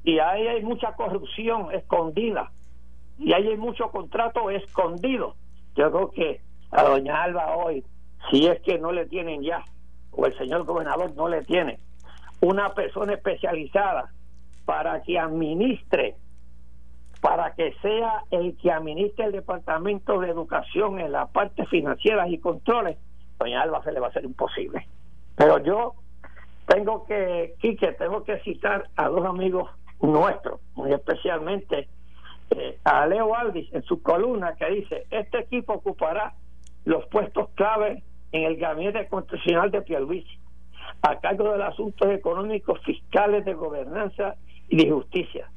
[0.03, 2.50] Y ahí hay mucha corrupción escondida,
[3.18, 5.35] y ahí hay mucho contrato escondido.
[5.76, 7.85] Yo creo que a doña Alba hoy,
[8.31, 9.64] si es que no le tienen ya,
[10.12, 11.79] o el señor gobernador no le tiene,
[12.40, 14.11] una persona especializada
[14.64, 16.16] para que administre
[17.20, 22.38] para que sea el que administre el Departamento de Educación en la parte financiera y
[22.38, 22.96] controles,
[23.38, 24.87] doña Alba se le va a ser imposible.
[25.37, 25.94] Pero yo
[26.66, 31.88] tengo que, Quique, tengo que citar a dos amigos nuestros, muy especialmente
[32.50, 36.35] eh, a Leo Aldis en su columna que dice, este equipo ocupará
[36.85, 38.02] los puestos clave
[38.33, 40.38] en el gabinete constitucional de Pierluisi,
[41.02, 44.37] a cargo de los asuntos económicos, fiscales, de gobernanza
[44.68, 45.50] y de justicia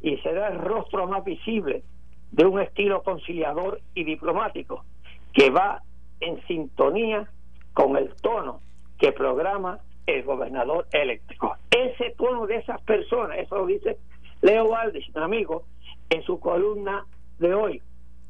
[0.00, 1.82] y será el rostro más visible
[2.30, 4.84] de un estilo conciliador y diplomático
[5.32, 5.82] que va
[6.20, 7.28] en sintonía
[7.72, 8.60] con el tono
[8.98, 11.56] que programa el gobernador eléctrico.
[11.70, 13.98] Ese tono de esas personas, eso lo dice
[14.42, 15.64] Leo Valdés, mi amigo,
[16.08, 17.04] en su columna
[17.38, 17.82] de hoy.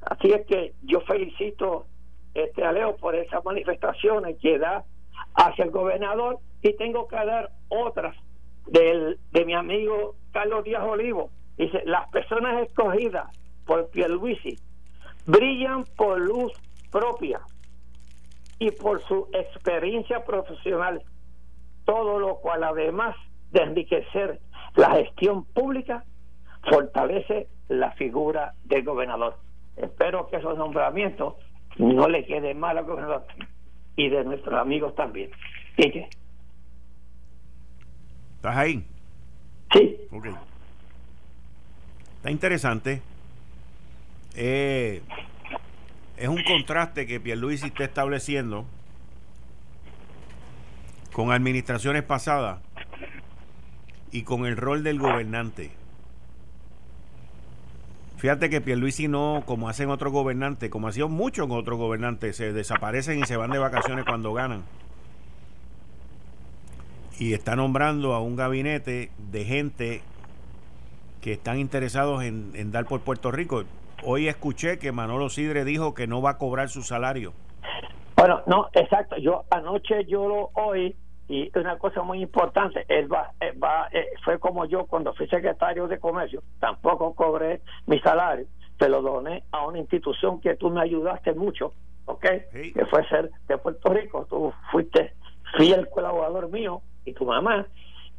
[0.03, 1.87] Así es que yo felicito
[2.35, 4.85] este, a Leo por esas manifestaciones que da
[5.35, 8.17] hacia el gobernador y tengo que dar otras
[8.67, 11.31] del, de mi amigo Carlos Díaz Olivo,
[11.61, 13.29] Dice, las personas escogidas
[13.67, 14.59] por Pierluisi
[15.27, 16.51] brillan por luz
[16.91, 17.43] propia
[18.59, 21.03] y por su experiencia profesional,
[21.85, 23.15] todo lo cual además
[23.51, 24.41] de enriquecer
[24.75, 26.03] la gestión pública,
[26.67, 29.37] fortalece la figura del gobernador.
[29.77, 31.35] Espero que esos nombramientos
[31.77, 33.27] no le queden mal al gobernador
[33.97, 35.31] y de nuestros amigos también.
[38.37, 38.83] ¿Estás ahí?
[39.75, 39.99] Sí.
[42.21, 43.01] Está interesante.
[44.35, 45.01] Eh,
[46.19, 48.67] es un contraste que Pierluisi está estableciendo
[51.15, 52.59] con administraciones pasadas
[54.13, 55.71] y con el rol del gobernante.
[58.19, 63.19] Fíjate que Pierluisi no, como hacen otros gobernantes, como hacían muchos otros gobernantes, se desaparecen
[63.19, 64.63] y se van de vacaciones cuando ganan.
[67.19, 70.03] Y está nombrando a un gabinete de gente
[71.21, 73.65] que están interesados en, dar por Puerto Rico.
[74.05, 77.33] Hoy escuché que Manolo Sidre dijo que no va a cobrar su salario.
[78.17, 79.17] Bueno, no, exacto.
[79.17, 80.95] Yo anoche yo lo oí
[81.31, 85.29] y una cosa muy importante, él va, eh, va eh, fue como yo cuando fui
[85.29, 90.71] secretario de comercio, tampoco cobré mi salario, te lo doné a una institución que tú
[90.71, 91.73] me ayudaste mucho,
[92.07, 92.27] ¿ok?
[92.75, 95.15] Que fue ser de Puerto Rico, tú fuiste
[95.57, 97.65] fiel colaborador mío y tu mamá,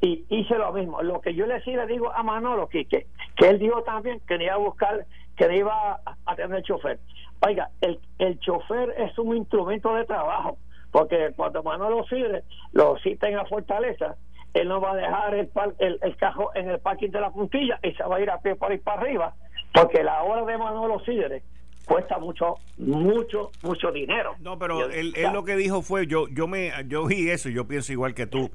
[0.02, 1.02] y hice lo mismo.
[1.04, 3.06] Lo que yo le decía, le digo a Manolo que, que,
[3.38, 5.06] él dijo también que iba a buscar,
[5.38, 7.00] que iba a, tener chofer.
[7.46, 10.58] Oiga, el, el chofer es un instrumento de trabajo,
[10.92, 14.16] porque cuando Manolo sirve, lo cita en la fortaleza,
[14.54, 15.50] él no va a dejar el,
[15.80, 18.40] el, el cajo en el parking de la puntilla y se va a ir a
[18.40, 19.36] pie por ahí para arriba,
[19.74, 21.44] porque la hora de Manolo Sidre
[21.86, 26.48] cuesta mucho mucho mucho dinero no pero él, él, lo que dijo fue yo yo
[26.48, 28.52] me yo vi eso yo pienso igual que tú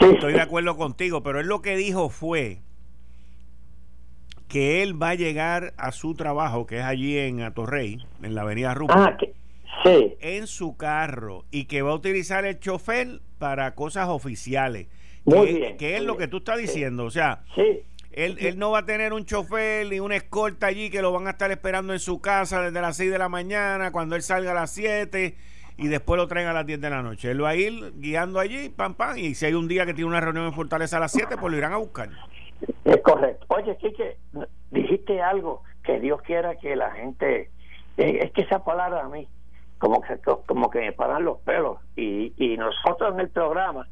[0.00, 2.60] Estoy de acuerdo contigo, pero él lo que dijo fue
[4.48, 8.42] que él va a llegar a su trabajo, que es allí en Atorrey, en la
[8.42, 9.16] avenida Rupert, ah,
[9.84, 10.16] sí.
[10.20, 14.88] en su carro y que va a utilizar el chofer para cosas oficiales.
[15.24, 17.44] Muy que, bien, que es lo que tú estás diciendo, o sea,
[18.10, 21.26] Él, él, no va a tener un chofer ni una escolta allí que lo van
[21.26, 24.50] a estar esperando en su casa desde las 6 de la mañana, cuando él salga
[24.52, 25.36] a las 7
[25.80, 27.30] y después lo traen a las 10 de la noche.
[27.30, 30.10] Él va a ir guiando allí, pam, pam, y si hay un día que tiene
[30.10, 32.10] una reunión en Fortaleza a las 7, pues lo irán a buscar.
[32.84, 33.46] Es correcto.
[33.48, 34.18] Oye, Kike,
[34.70, 37.50] dijiste algo que Dios quiera que la gente...
[37.96, 39.26] Eh, es que esa palabra a mí,
[39.78, 41.78] como que, como que me paran los pelos.
[41.96, 43.88] Y, y nosotros en el programa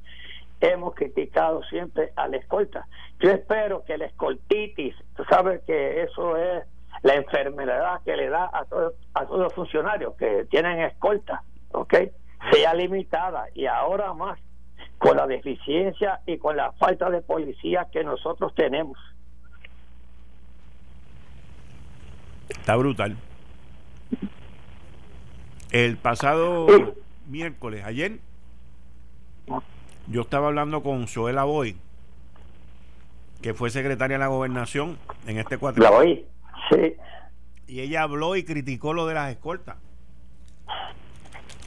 [0.60, 2.86] hemos criticado siempre a la escolta.
[3.20, 6.64] Yo espero que la escoltitis, tú sabes que eso es
[7.02, 11.42] la enfermedad que le da a todos, a todos los funcionarios que tienen escolta,
[11.80, 11.94] ¿ok?
[12.52, 14.38] Sea limitada y ahora más
[14.98, 18.98] con la deficiencia y con la falta de policía que nosotros tenemos.
[22.48, 23.16] Está brutal.
[25.70, 26.66] El pasado
[27.28, 28.18] miércoles, ayer,
[30.06, 31.76] yo estaba hablando con Joela Boy,
[33.42, 35.82] que fue secretaria de la gobernación en este cuatro.
[35.82, 36.26] La oí,
[36.70, 36.94] sí.
[37.66, 39.76] Y ella habló y criticó lo de las escoltas.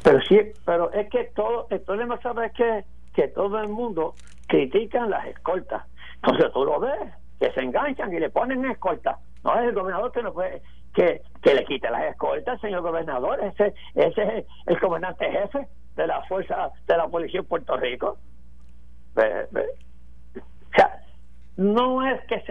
[0.03, 2.83] Pero sí, pero es que todo, el problema, ¿sabes que
[3.13, 4.15] Que todo el mundo
[4.47, 5.85] critican las escoltas.
[6.15, 9.17] Entonces tú lo ves, que se enganchan y le ponen escoltas.
[9.43, 10.61] No es el gobernador que no puede,
[10.93, 13.43] que, que le quite las escoltas, señor gobernador.
[13.43, 18.17] Ese, ese es el comandante jefe de la fuerza de la policía en Puerto Rico.
[19.15, 21.01] O sea,
[21.57, 22.43] no es que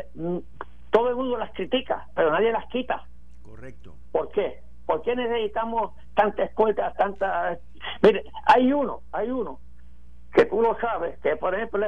[0.90, 3.04] todo el mundo las critica, pero nadie las quita.
[3.42, 3.94] Correcto.
[4.12, 4.60] ¿Por qué?
[4.90, 7.60] ¿Por qué necesitamos tantas escuelas, tantas...
[8.02, 9.60] Mire, hay uno, hay uno,
[10.34, 11.86] que tú lo sabes, que por ejemplo,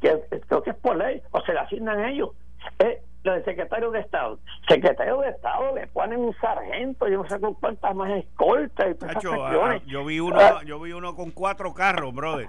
[0.00, 2.30] que creo que es por ley, o se le asignan ellos,
[2.78, 4.38] es del secretario de Estado.
[4.68, 9.06] Secretario de Estado le ponen un sargento, yo no sé con cuántas más escoltas y
[9.06, 10.60] ah, yo vi uno, ah.
[10.64, 12.46] yo vi uno con cuatro carros, brother.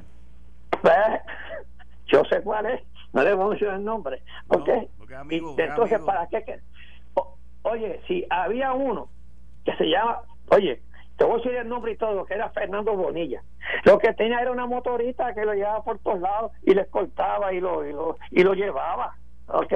[2.06, 2.84] Yo sé cuál es,
[3.14, 4.22] no le voy a mencionar el nombre.
[4.50, 4.70] ¿Ok?
[5.58, 6.62] entonces, ¿para qué?
[7.64, 9.10] oye, si había uno
[9.68, 10.82] que se llama, oye,
[11.18, 13.42] te voy a decir el nombre y todo, que era Fernando Bonilla.
[13.84, 17.52] Lo que tenía era una motorita que lo llevaba por todos lados y le escoltaba
[17.52, 19.18] y lo, y lo, y lo llevaba.
[19.48, 19.74] ¿Ok?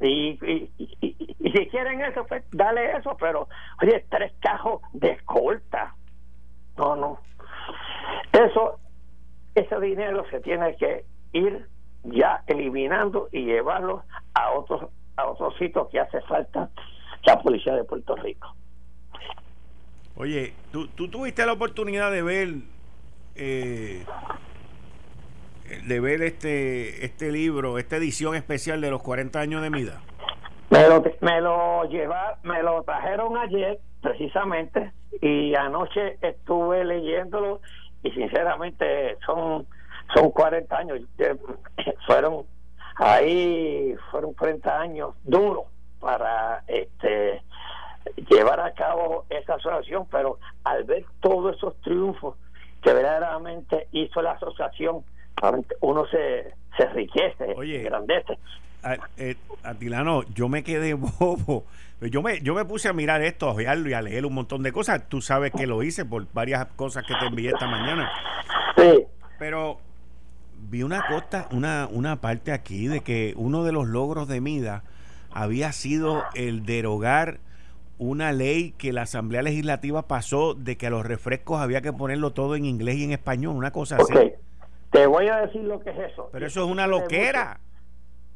[0.00, 3.46] Y, y, si quieren eso, pues dale eso, pero
[3.82, 5.94] oye, tres cajos de escolta.
[6.78, 7.18] No, no.
[8.32, 8.78] Eso
[9.54, 11.04] ese dinero se tiene que
[11.34, 11.66] ir
[12.04, 14.02] ya eliminando y llevarlo
[14.32, 16.70] a otros a otros sitios que hace falta
[17.24, 18.54] la policía de Puerto Rico.
[20.16, 22.48] Oye, ¿tú, tú tuviste la oportunidad de ver
[23.34, 24.04] eh,
[25.86, 30.00] de ver este este libro, esta edición especial de los 40 años de Mida?
[30.70, 37.60] Me lo, me lo lleva, me lo trajeron ayer precisamente y anoche estuve leyéndolo
[38.02, 39.66] y sinceramente son
[40.14, 41.00] son 40 años
[42.06, 42.44] fueron
[42.96, 45.64] ahí fueron 40 años duros
[46.02, 47.40] para este
[48.28, 52.36] llevar a cabo esa asociación pero al ver todos esos triunfos
[52.82, 55.04] que verdaderamente hizo la asociación
[55.80, 58.36] uno se, se enriquece Oye, grandece
[59.16, 61.64] eh, Atilano, yo me quedé bobo.
[62.00, 64.64] Yo me, yo me puse a mirar esto, a ojearlo y a leer un montón
[64.64, 65.08] de cosas.
[65.08, 68.10] Tú sabes que lo hice por varias cosas que te envié esta mañana.
[68.76, 69.04] Sí.
[69.38, 69.78] Pero
[70.68, 74.82] vi una costa, una, una parte aquí de que uno de los logros de Mida
[75.34, 77.38] había sido el derogar
[77.98, 82.32] una ley que la Asamblea Legislativa pasó de que a los refrescos había que ponerlo
[82.32, 84.32] todo en inglés y en español, una cosa así.
[84.90, 86.28] Te voy a decir lo que es eso.
[86.32, 87.60] Pero eso es una loquera.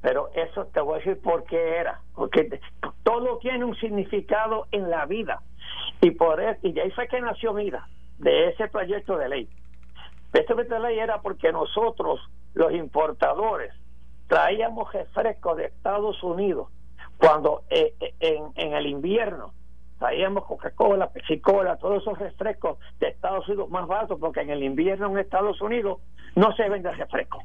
[0.00, 2.00] Pero eso te voy a decir por qué era.
[2.14, 2.60] Porque
[3.02, 5.42] todo tiene un significado en la vida.
[6.00, 7.88] Y por eso, y de ahí fue que nació Mira,
[8.18, 9.48] de ese proyecto de ley.
[10.32, 12.20] Este proyecto de ley era porque nosotros,
[12.54, 13.72] los importadores,
[14.28, 16.68] traíamos refrescos de Estados Unidos
[17.18, 19.52] cuando eh, eh, en, en el invierno
[19.98, 25.08] traíamos Coca-Cola, Pepsi-Cola, todos esos refrescos de Estados Unidos más baratos, porque en el invierno
[25.08, 26.00] en Estados Unidos
[26.34, 27.42] no se vende refresco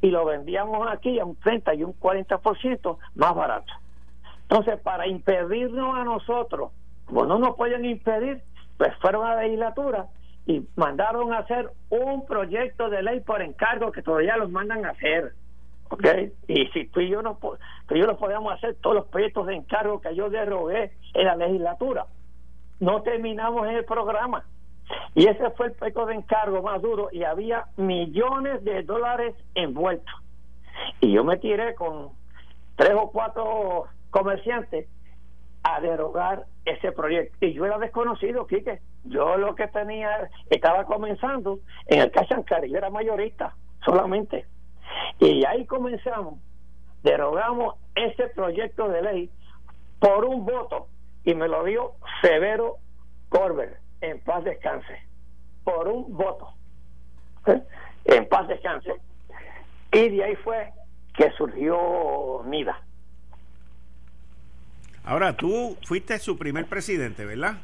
[0.00, 3.72] y lo vendíamos aquí a un 30 y un 40% más barato.
[4.42, 6.70] Entonces, para impedirnos a nosotros,
[7.06, 8.42] como no nos pueden impedir,
[8.76, 10.06] pues fueron a la legislatura
[10.46, 14.90] y mandaron a hacer un proyecto de ley por encargo que todavía los mandan a
[14.90, 15.32] hacer.
[15.88, 16.04] ¿Ok?
[16.48, 19.46] Y si tú y yo no, tú y yo no podemos hacer todos los proyectos
[19.46, 22.06] de encargo que yo derogué en la legislatura,
[22.80, 24.44] no terminamos en el programa.
[25.14, 30.14] Y ese fue el peco de encargo más duro y había millones de dólares envueltos.
[31.00, 32.10] Y yo me tiré con
[32.76, 34.88] tres o cuatro comerciantes
[35.62, 37.44] a derogar ese proyecto.
[37.44, 38.80] Y yo era desconocido, Quique.
[39.04, 44.46] Yo lo que tenía, estaba comenzando en el Cachancari, yo era mayorista solamente.
[45.18, 46.40] Y ahí comenzamos,
[47.02, 49.30] derogamos ese proyecto de ley
[49.98, 50.88] por un voto
[51.24, 51.92] y me lo dio
[52.22, 52.76] Severo
[53.28, 55.00] Corber en paz descanse,
[55.64, 56.48] por un voto,
[57.46, 57.62] ¿eh?
[58.04, 58.94] en paz descanse.
[59.92, 60.72] Y de ahí fue
[61.14, 62.80] que surgió MIDA.
[65.04, 67.58] Ahora, tú fuiste su primer presidente, ¿verdad?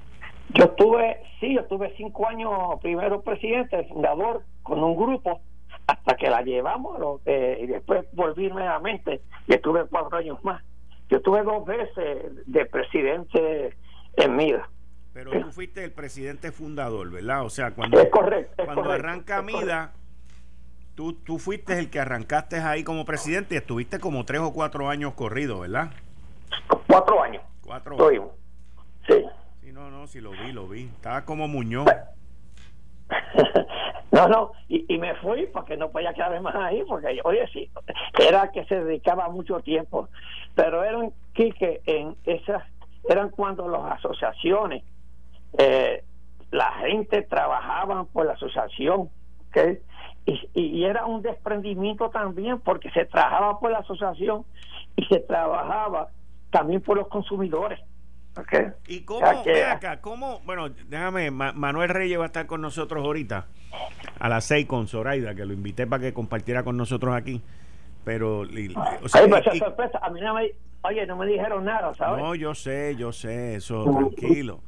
[0.50, 5.40] Yo estuve, sí, yo estuve cinco años primero presidente, fundador, con un grupo,
[5.86, 10.62] hasta que la llevamos eh, y después volví nuevamente y estuve cuatro años más.
[11.08, 13.76] Yo estuve dos veces de presidente
[14.16, 14.68] en MIDA.
[15.12, 17.44] Pero tú fuiste el presidente fundador, ¿verdad?
[17.44, 17.98] O sea, cuando,
[18.64, 19.92] cuando arranca MIDA,
[20.94, 24.88] tú, tú fuiste el que arrancaste ahí como presidente y estuviste como tres o cuatro
[24.88, 25.90] años corrido, ¿verdad?
[26.86, 27.42] Cuatro años.
[27.62, 28.28] Cuatro años.
[29.06, 29.22] Sí.
[29.60, 30.84] Sí, no, no, sí lo vi, lo vi.
[30.84, 31.86] Estaba como Muñoz.
[34.12, 37.70] no, no, y, me fui porque no podía quedarme más ahí, porque oye, sí,
[38.20, 40.08] era que se dedicaba mucho tiempo,
[40.54, 42.62] pero eran, que en esas,
[43.08, 44.84] eran cuando las asociaciones,
[45.56, 46.04] eh,
[46.50, 49.08] la gente trabajaba por la asociación,
[49.48, 49.78] ¿okay?
[50.26, 54.44] y, y era un desprendimiento también porque se trabajaba por la asociación
[54.94, 56.08] y se trabajaba
[56.50, 57.80] también por los consumidores.
[58.34, 58.68] Okay.
[58.86, 63.46] ¿Y cómo, acá, cómo, bueno, déjame, Manuel Reyes va a estar con nosotros ahorita
[64.18, 67.42] a las seis con Zoraida, que lo invité para que compartiera con nosotros aquí.
[68.04, 69.28] Pero, o sea,
[69.58, 70.50] sorpresa, a mí no me,
[70.82, 72.22] oye, no me dijeron nada, ¿sabes?
[72.22, 74.60] No, yo sé, yo sé, eso, tranquilo.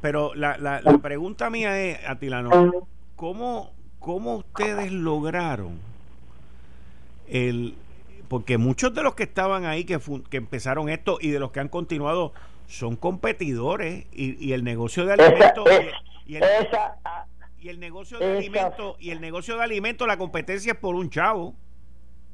[0.00, 2.50] Pero la, la, la pregunta mía es, Atilano,
[3.16, 5.78] ¿cómo, ¿cómo ustedes lograron
[7.28, 7.74] el,
[8.28, 9.98] porque muchos de los que estaban ahí, que,
[10.30, 12.32] que empezaron esto y de los que han continuado,
[12.72, 15.68] son competidores y, el negocio de alimentos
[16.26, 16.36] y,
[17.68, 21.54] el, negocio de alimentos y el negocio de alimentos, la competencia es por un chavo.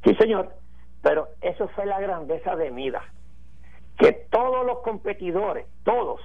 [0.05, 0.55] Sí, señor,
[1.03, 3.03] pero eso fue la grandeza de Mida,
[3.99, 6.21] que todos los competidores, todos,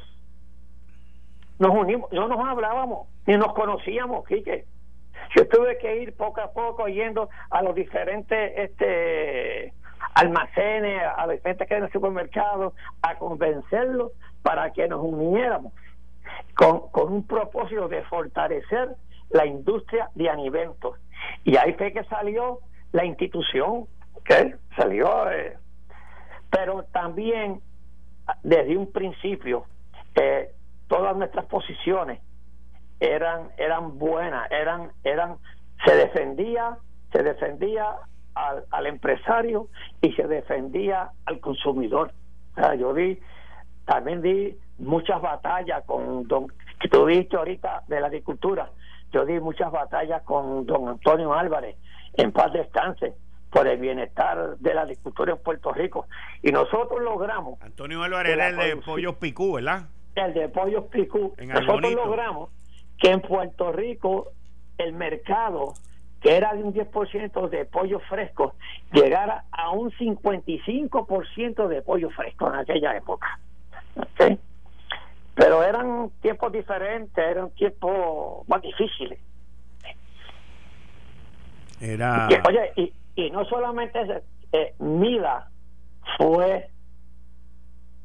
[1.57, 4.65] nos unimos, no nos hablábamos, ni nos conocíamos, Quique.
[5.35, 9.73] Yo tuve que ir poco a poco yendo a los diferentes este
[10.13, 15.73] almacenes, a los diferentes que en el supermercado, a convencerlos para que nos uniéramos
[16.55, 18.95] con, con un propósito de fortalecer
[19.29, 20.97] la industria de alimentos.
[21.43, 22.59] Y ahí fue que salió
[22.91, 23.87] la institución,
[24.23, 25.57] que salió, eh,
[26.49, 27.61] pero también
[28.43, 29.65] desde un principio
[30.15, 30.51] eh,
[30.87, 32.21] todas nuestras posiciones
[32.99, 35.37] eran eran buenas, eran eran
[35.85, 36.77] se defendía,
[37.11, 37.95] se defendía
[38.35, 39.67] al, al empresario
[40.01, 42.11] y se defendía al consumidor.
[42.79, 43.19] yo di
[43.85, 46.47] también di muchas batallas con don
[46.79, 48.69] que tú viste ahorita de la agricultura.
[49.11, 51.75] Yo di muchas batallas con don Antonio Álvarez
[52.15, 53.13] en paz descanse
[53.51, 56.07] por el bienestar de la agricultura en Puerto Rico.
[56.41, 57.61] Y nosotros logramos.
[57.61, 59.83] Antonio Álvarez era el de Pollos Picú, ¿verdad?
[60.15, 61.35] El de Pollos Picú.
[61.39, 62.49] nosotros logramos
[62.97, 64.31] que en Puerto Rico
[64.77, 65.73] el mercado,
[66.23, 68.55] que era de un 10% de pollo fresco,
[68.93, 73.39] llegara a un 55% de pollo fresco en aquella época.
[75.35, 79.19] Pero eran tiempos diferentes, eran tiempos más difíciles.
[81.81, 82.29] Era...
[82.47, 85.49] oye, y, y no solamente ese, eh, Mida
[86.17, 86.69] fue,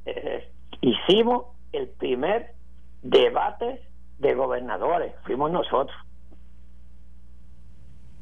[0.07, 0.51] eh,
[0.81, 2.55] hicimos el primer
[3.03, 3.81] debate
[4.19, 5.97] de gobernadores, fuimos nosotros.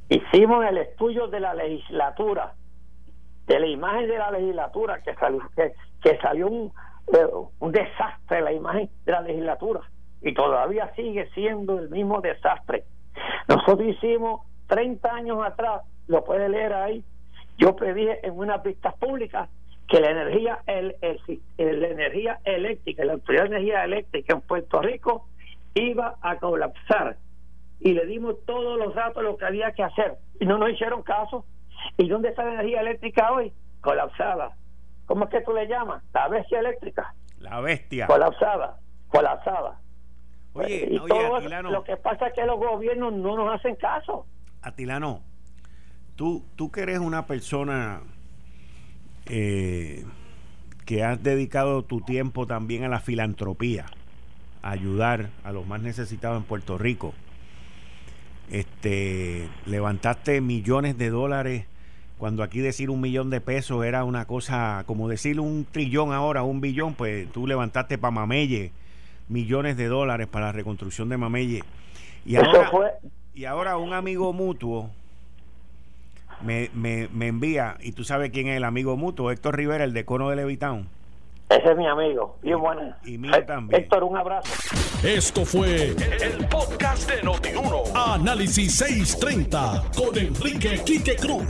[0.09, 2.53] Hicimos el estudio de la legislatura,
[3.47, 5.41] de la imagen de la legislatura, que salió,
[6.03, 6.73] que, salió un,
[7.13, 7.27] eh,
[7.59, 9.81] un desastre la imagen de la legislatura
[10.23, 12.85] y todavía sigue siendo el mismo desastre.
[13.49, 17.05] Nosotros hicimos 30 años atrás, lo puede leer ahí,
[17.59, 19.49] yo pedí en unas vistas públicas
[19.89, 25.27] que la energía el, el, la energía eléctrica, la autoridad energía eléctrica en Puerto Rico
[25.75, 27.17] iba a colapsar
[27.81, 30.71] y le dimos todos los datos de lo que había que hacer y no nos
[30.71, 31.45] hicieron caso.
[31.97, 33.53] ¿Y dónde está la energía eléctrica hoy?
[33.81, 34.57] Colapsada.
[35.07, 36.03] ¿Cómo es que tú le llamas?
[36.13, 37.15] La bestia eléctrica.
[37.39, 38.07] La bestia.
[38.07, 39.81] Colapsada, colapsada.
[40.55, 44.27] Oye, y oye lo que pasa es que los gobiernos no nos hacen caso.
[44.63, 45.21] Atilano,
[46.17, 48.01] tú, tú que eres una persona
[49.27, 50.05] eh,
[50.87, 53.87] que has dedicado tu tiempo también a la filantropía
[54.63, 57.15] ayudar a los más necesitados en Puerto Rico.
[58.51, 61.67] Este, levantaste millones de dólares
[62.19, 66.43] cuando aquí decir un millón de pesos era una cosa como decir un trillón ahora,
[66.43, 68.73] un billón, pues tú levantaste para Mamelle
[69.29, 71.63] millones de dólares para la reconstrucción de Mamelle.
[72.25, 72.71] Y ahora,
[73.35, 74.91] y ahora un amigo mutuo
[76.43, 79.93] me, me, me, envía, y tú sabes quién es el amigo mutuo, Héctor Rivera, el
[79.93, 80.89] decono de Levitown.
[81.49, 82.39] Ese es mi amigo.
[82.43, 82.99] Bien buena.
[83.05, 83.83] Y mío también.
[83.83, 84.53] Héctor, un abrazo.
[85.05, 87.85] Esto fue el, podcast de Notiuno.
[87.95, 91.47] Análisis 630 con Enrique Quique Cruz.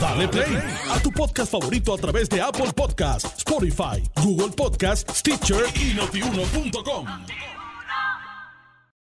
[0.00, 0.58] Dale play
[0.90, 7.06] a tu podcast favorito a través de Apple Podcasts, Spotify, Google Podcasts, Stitcher y notiuno.com.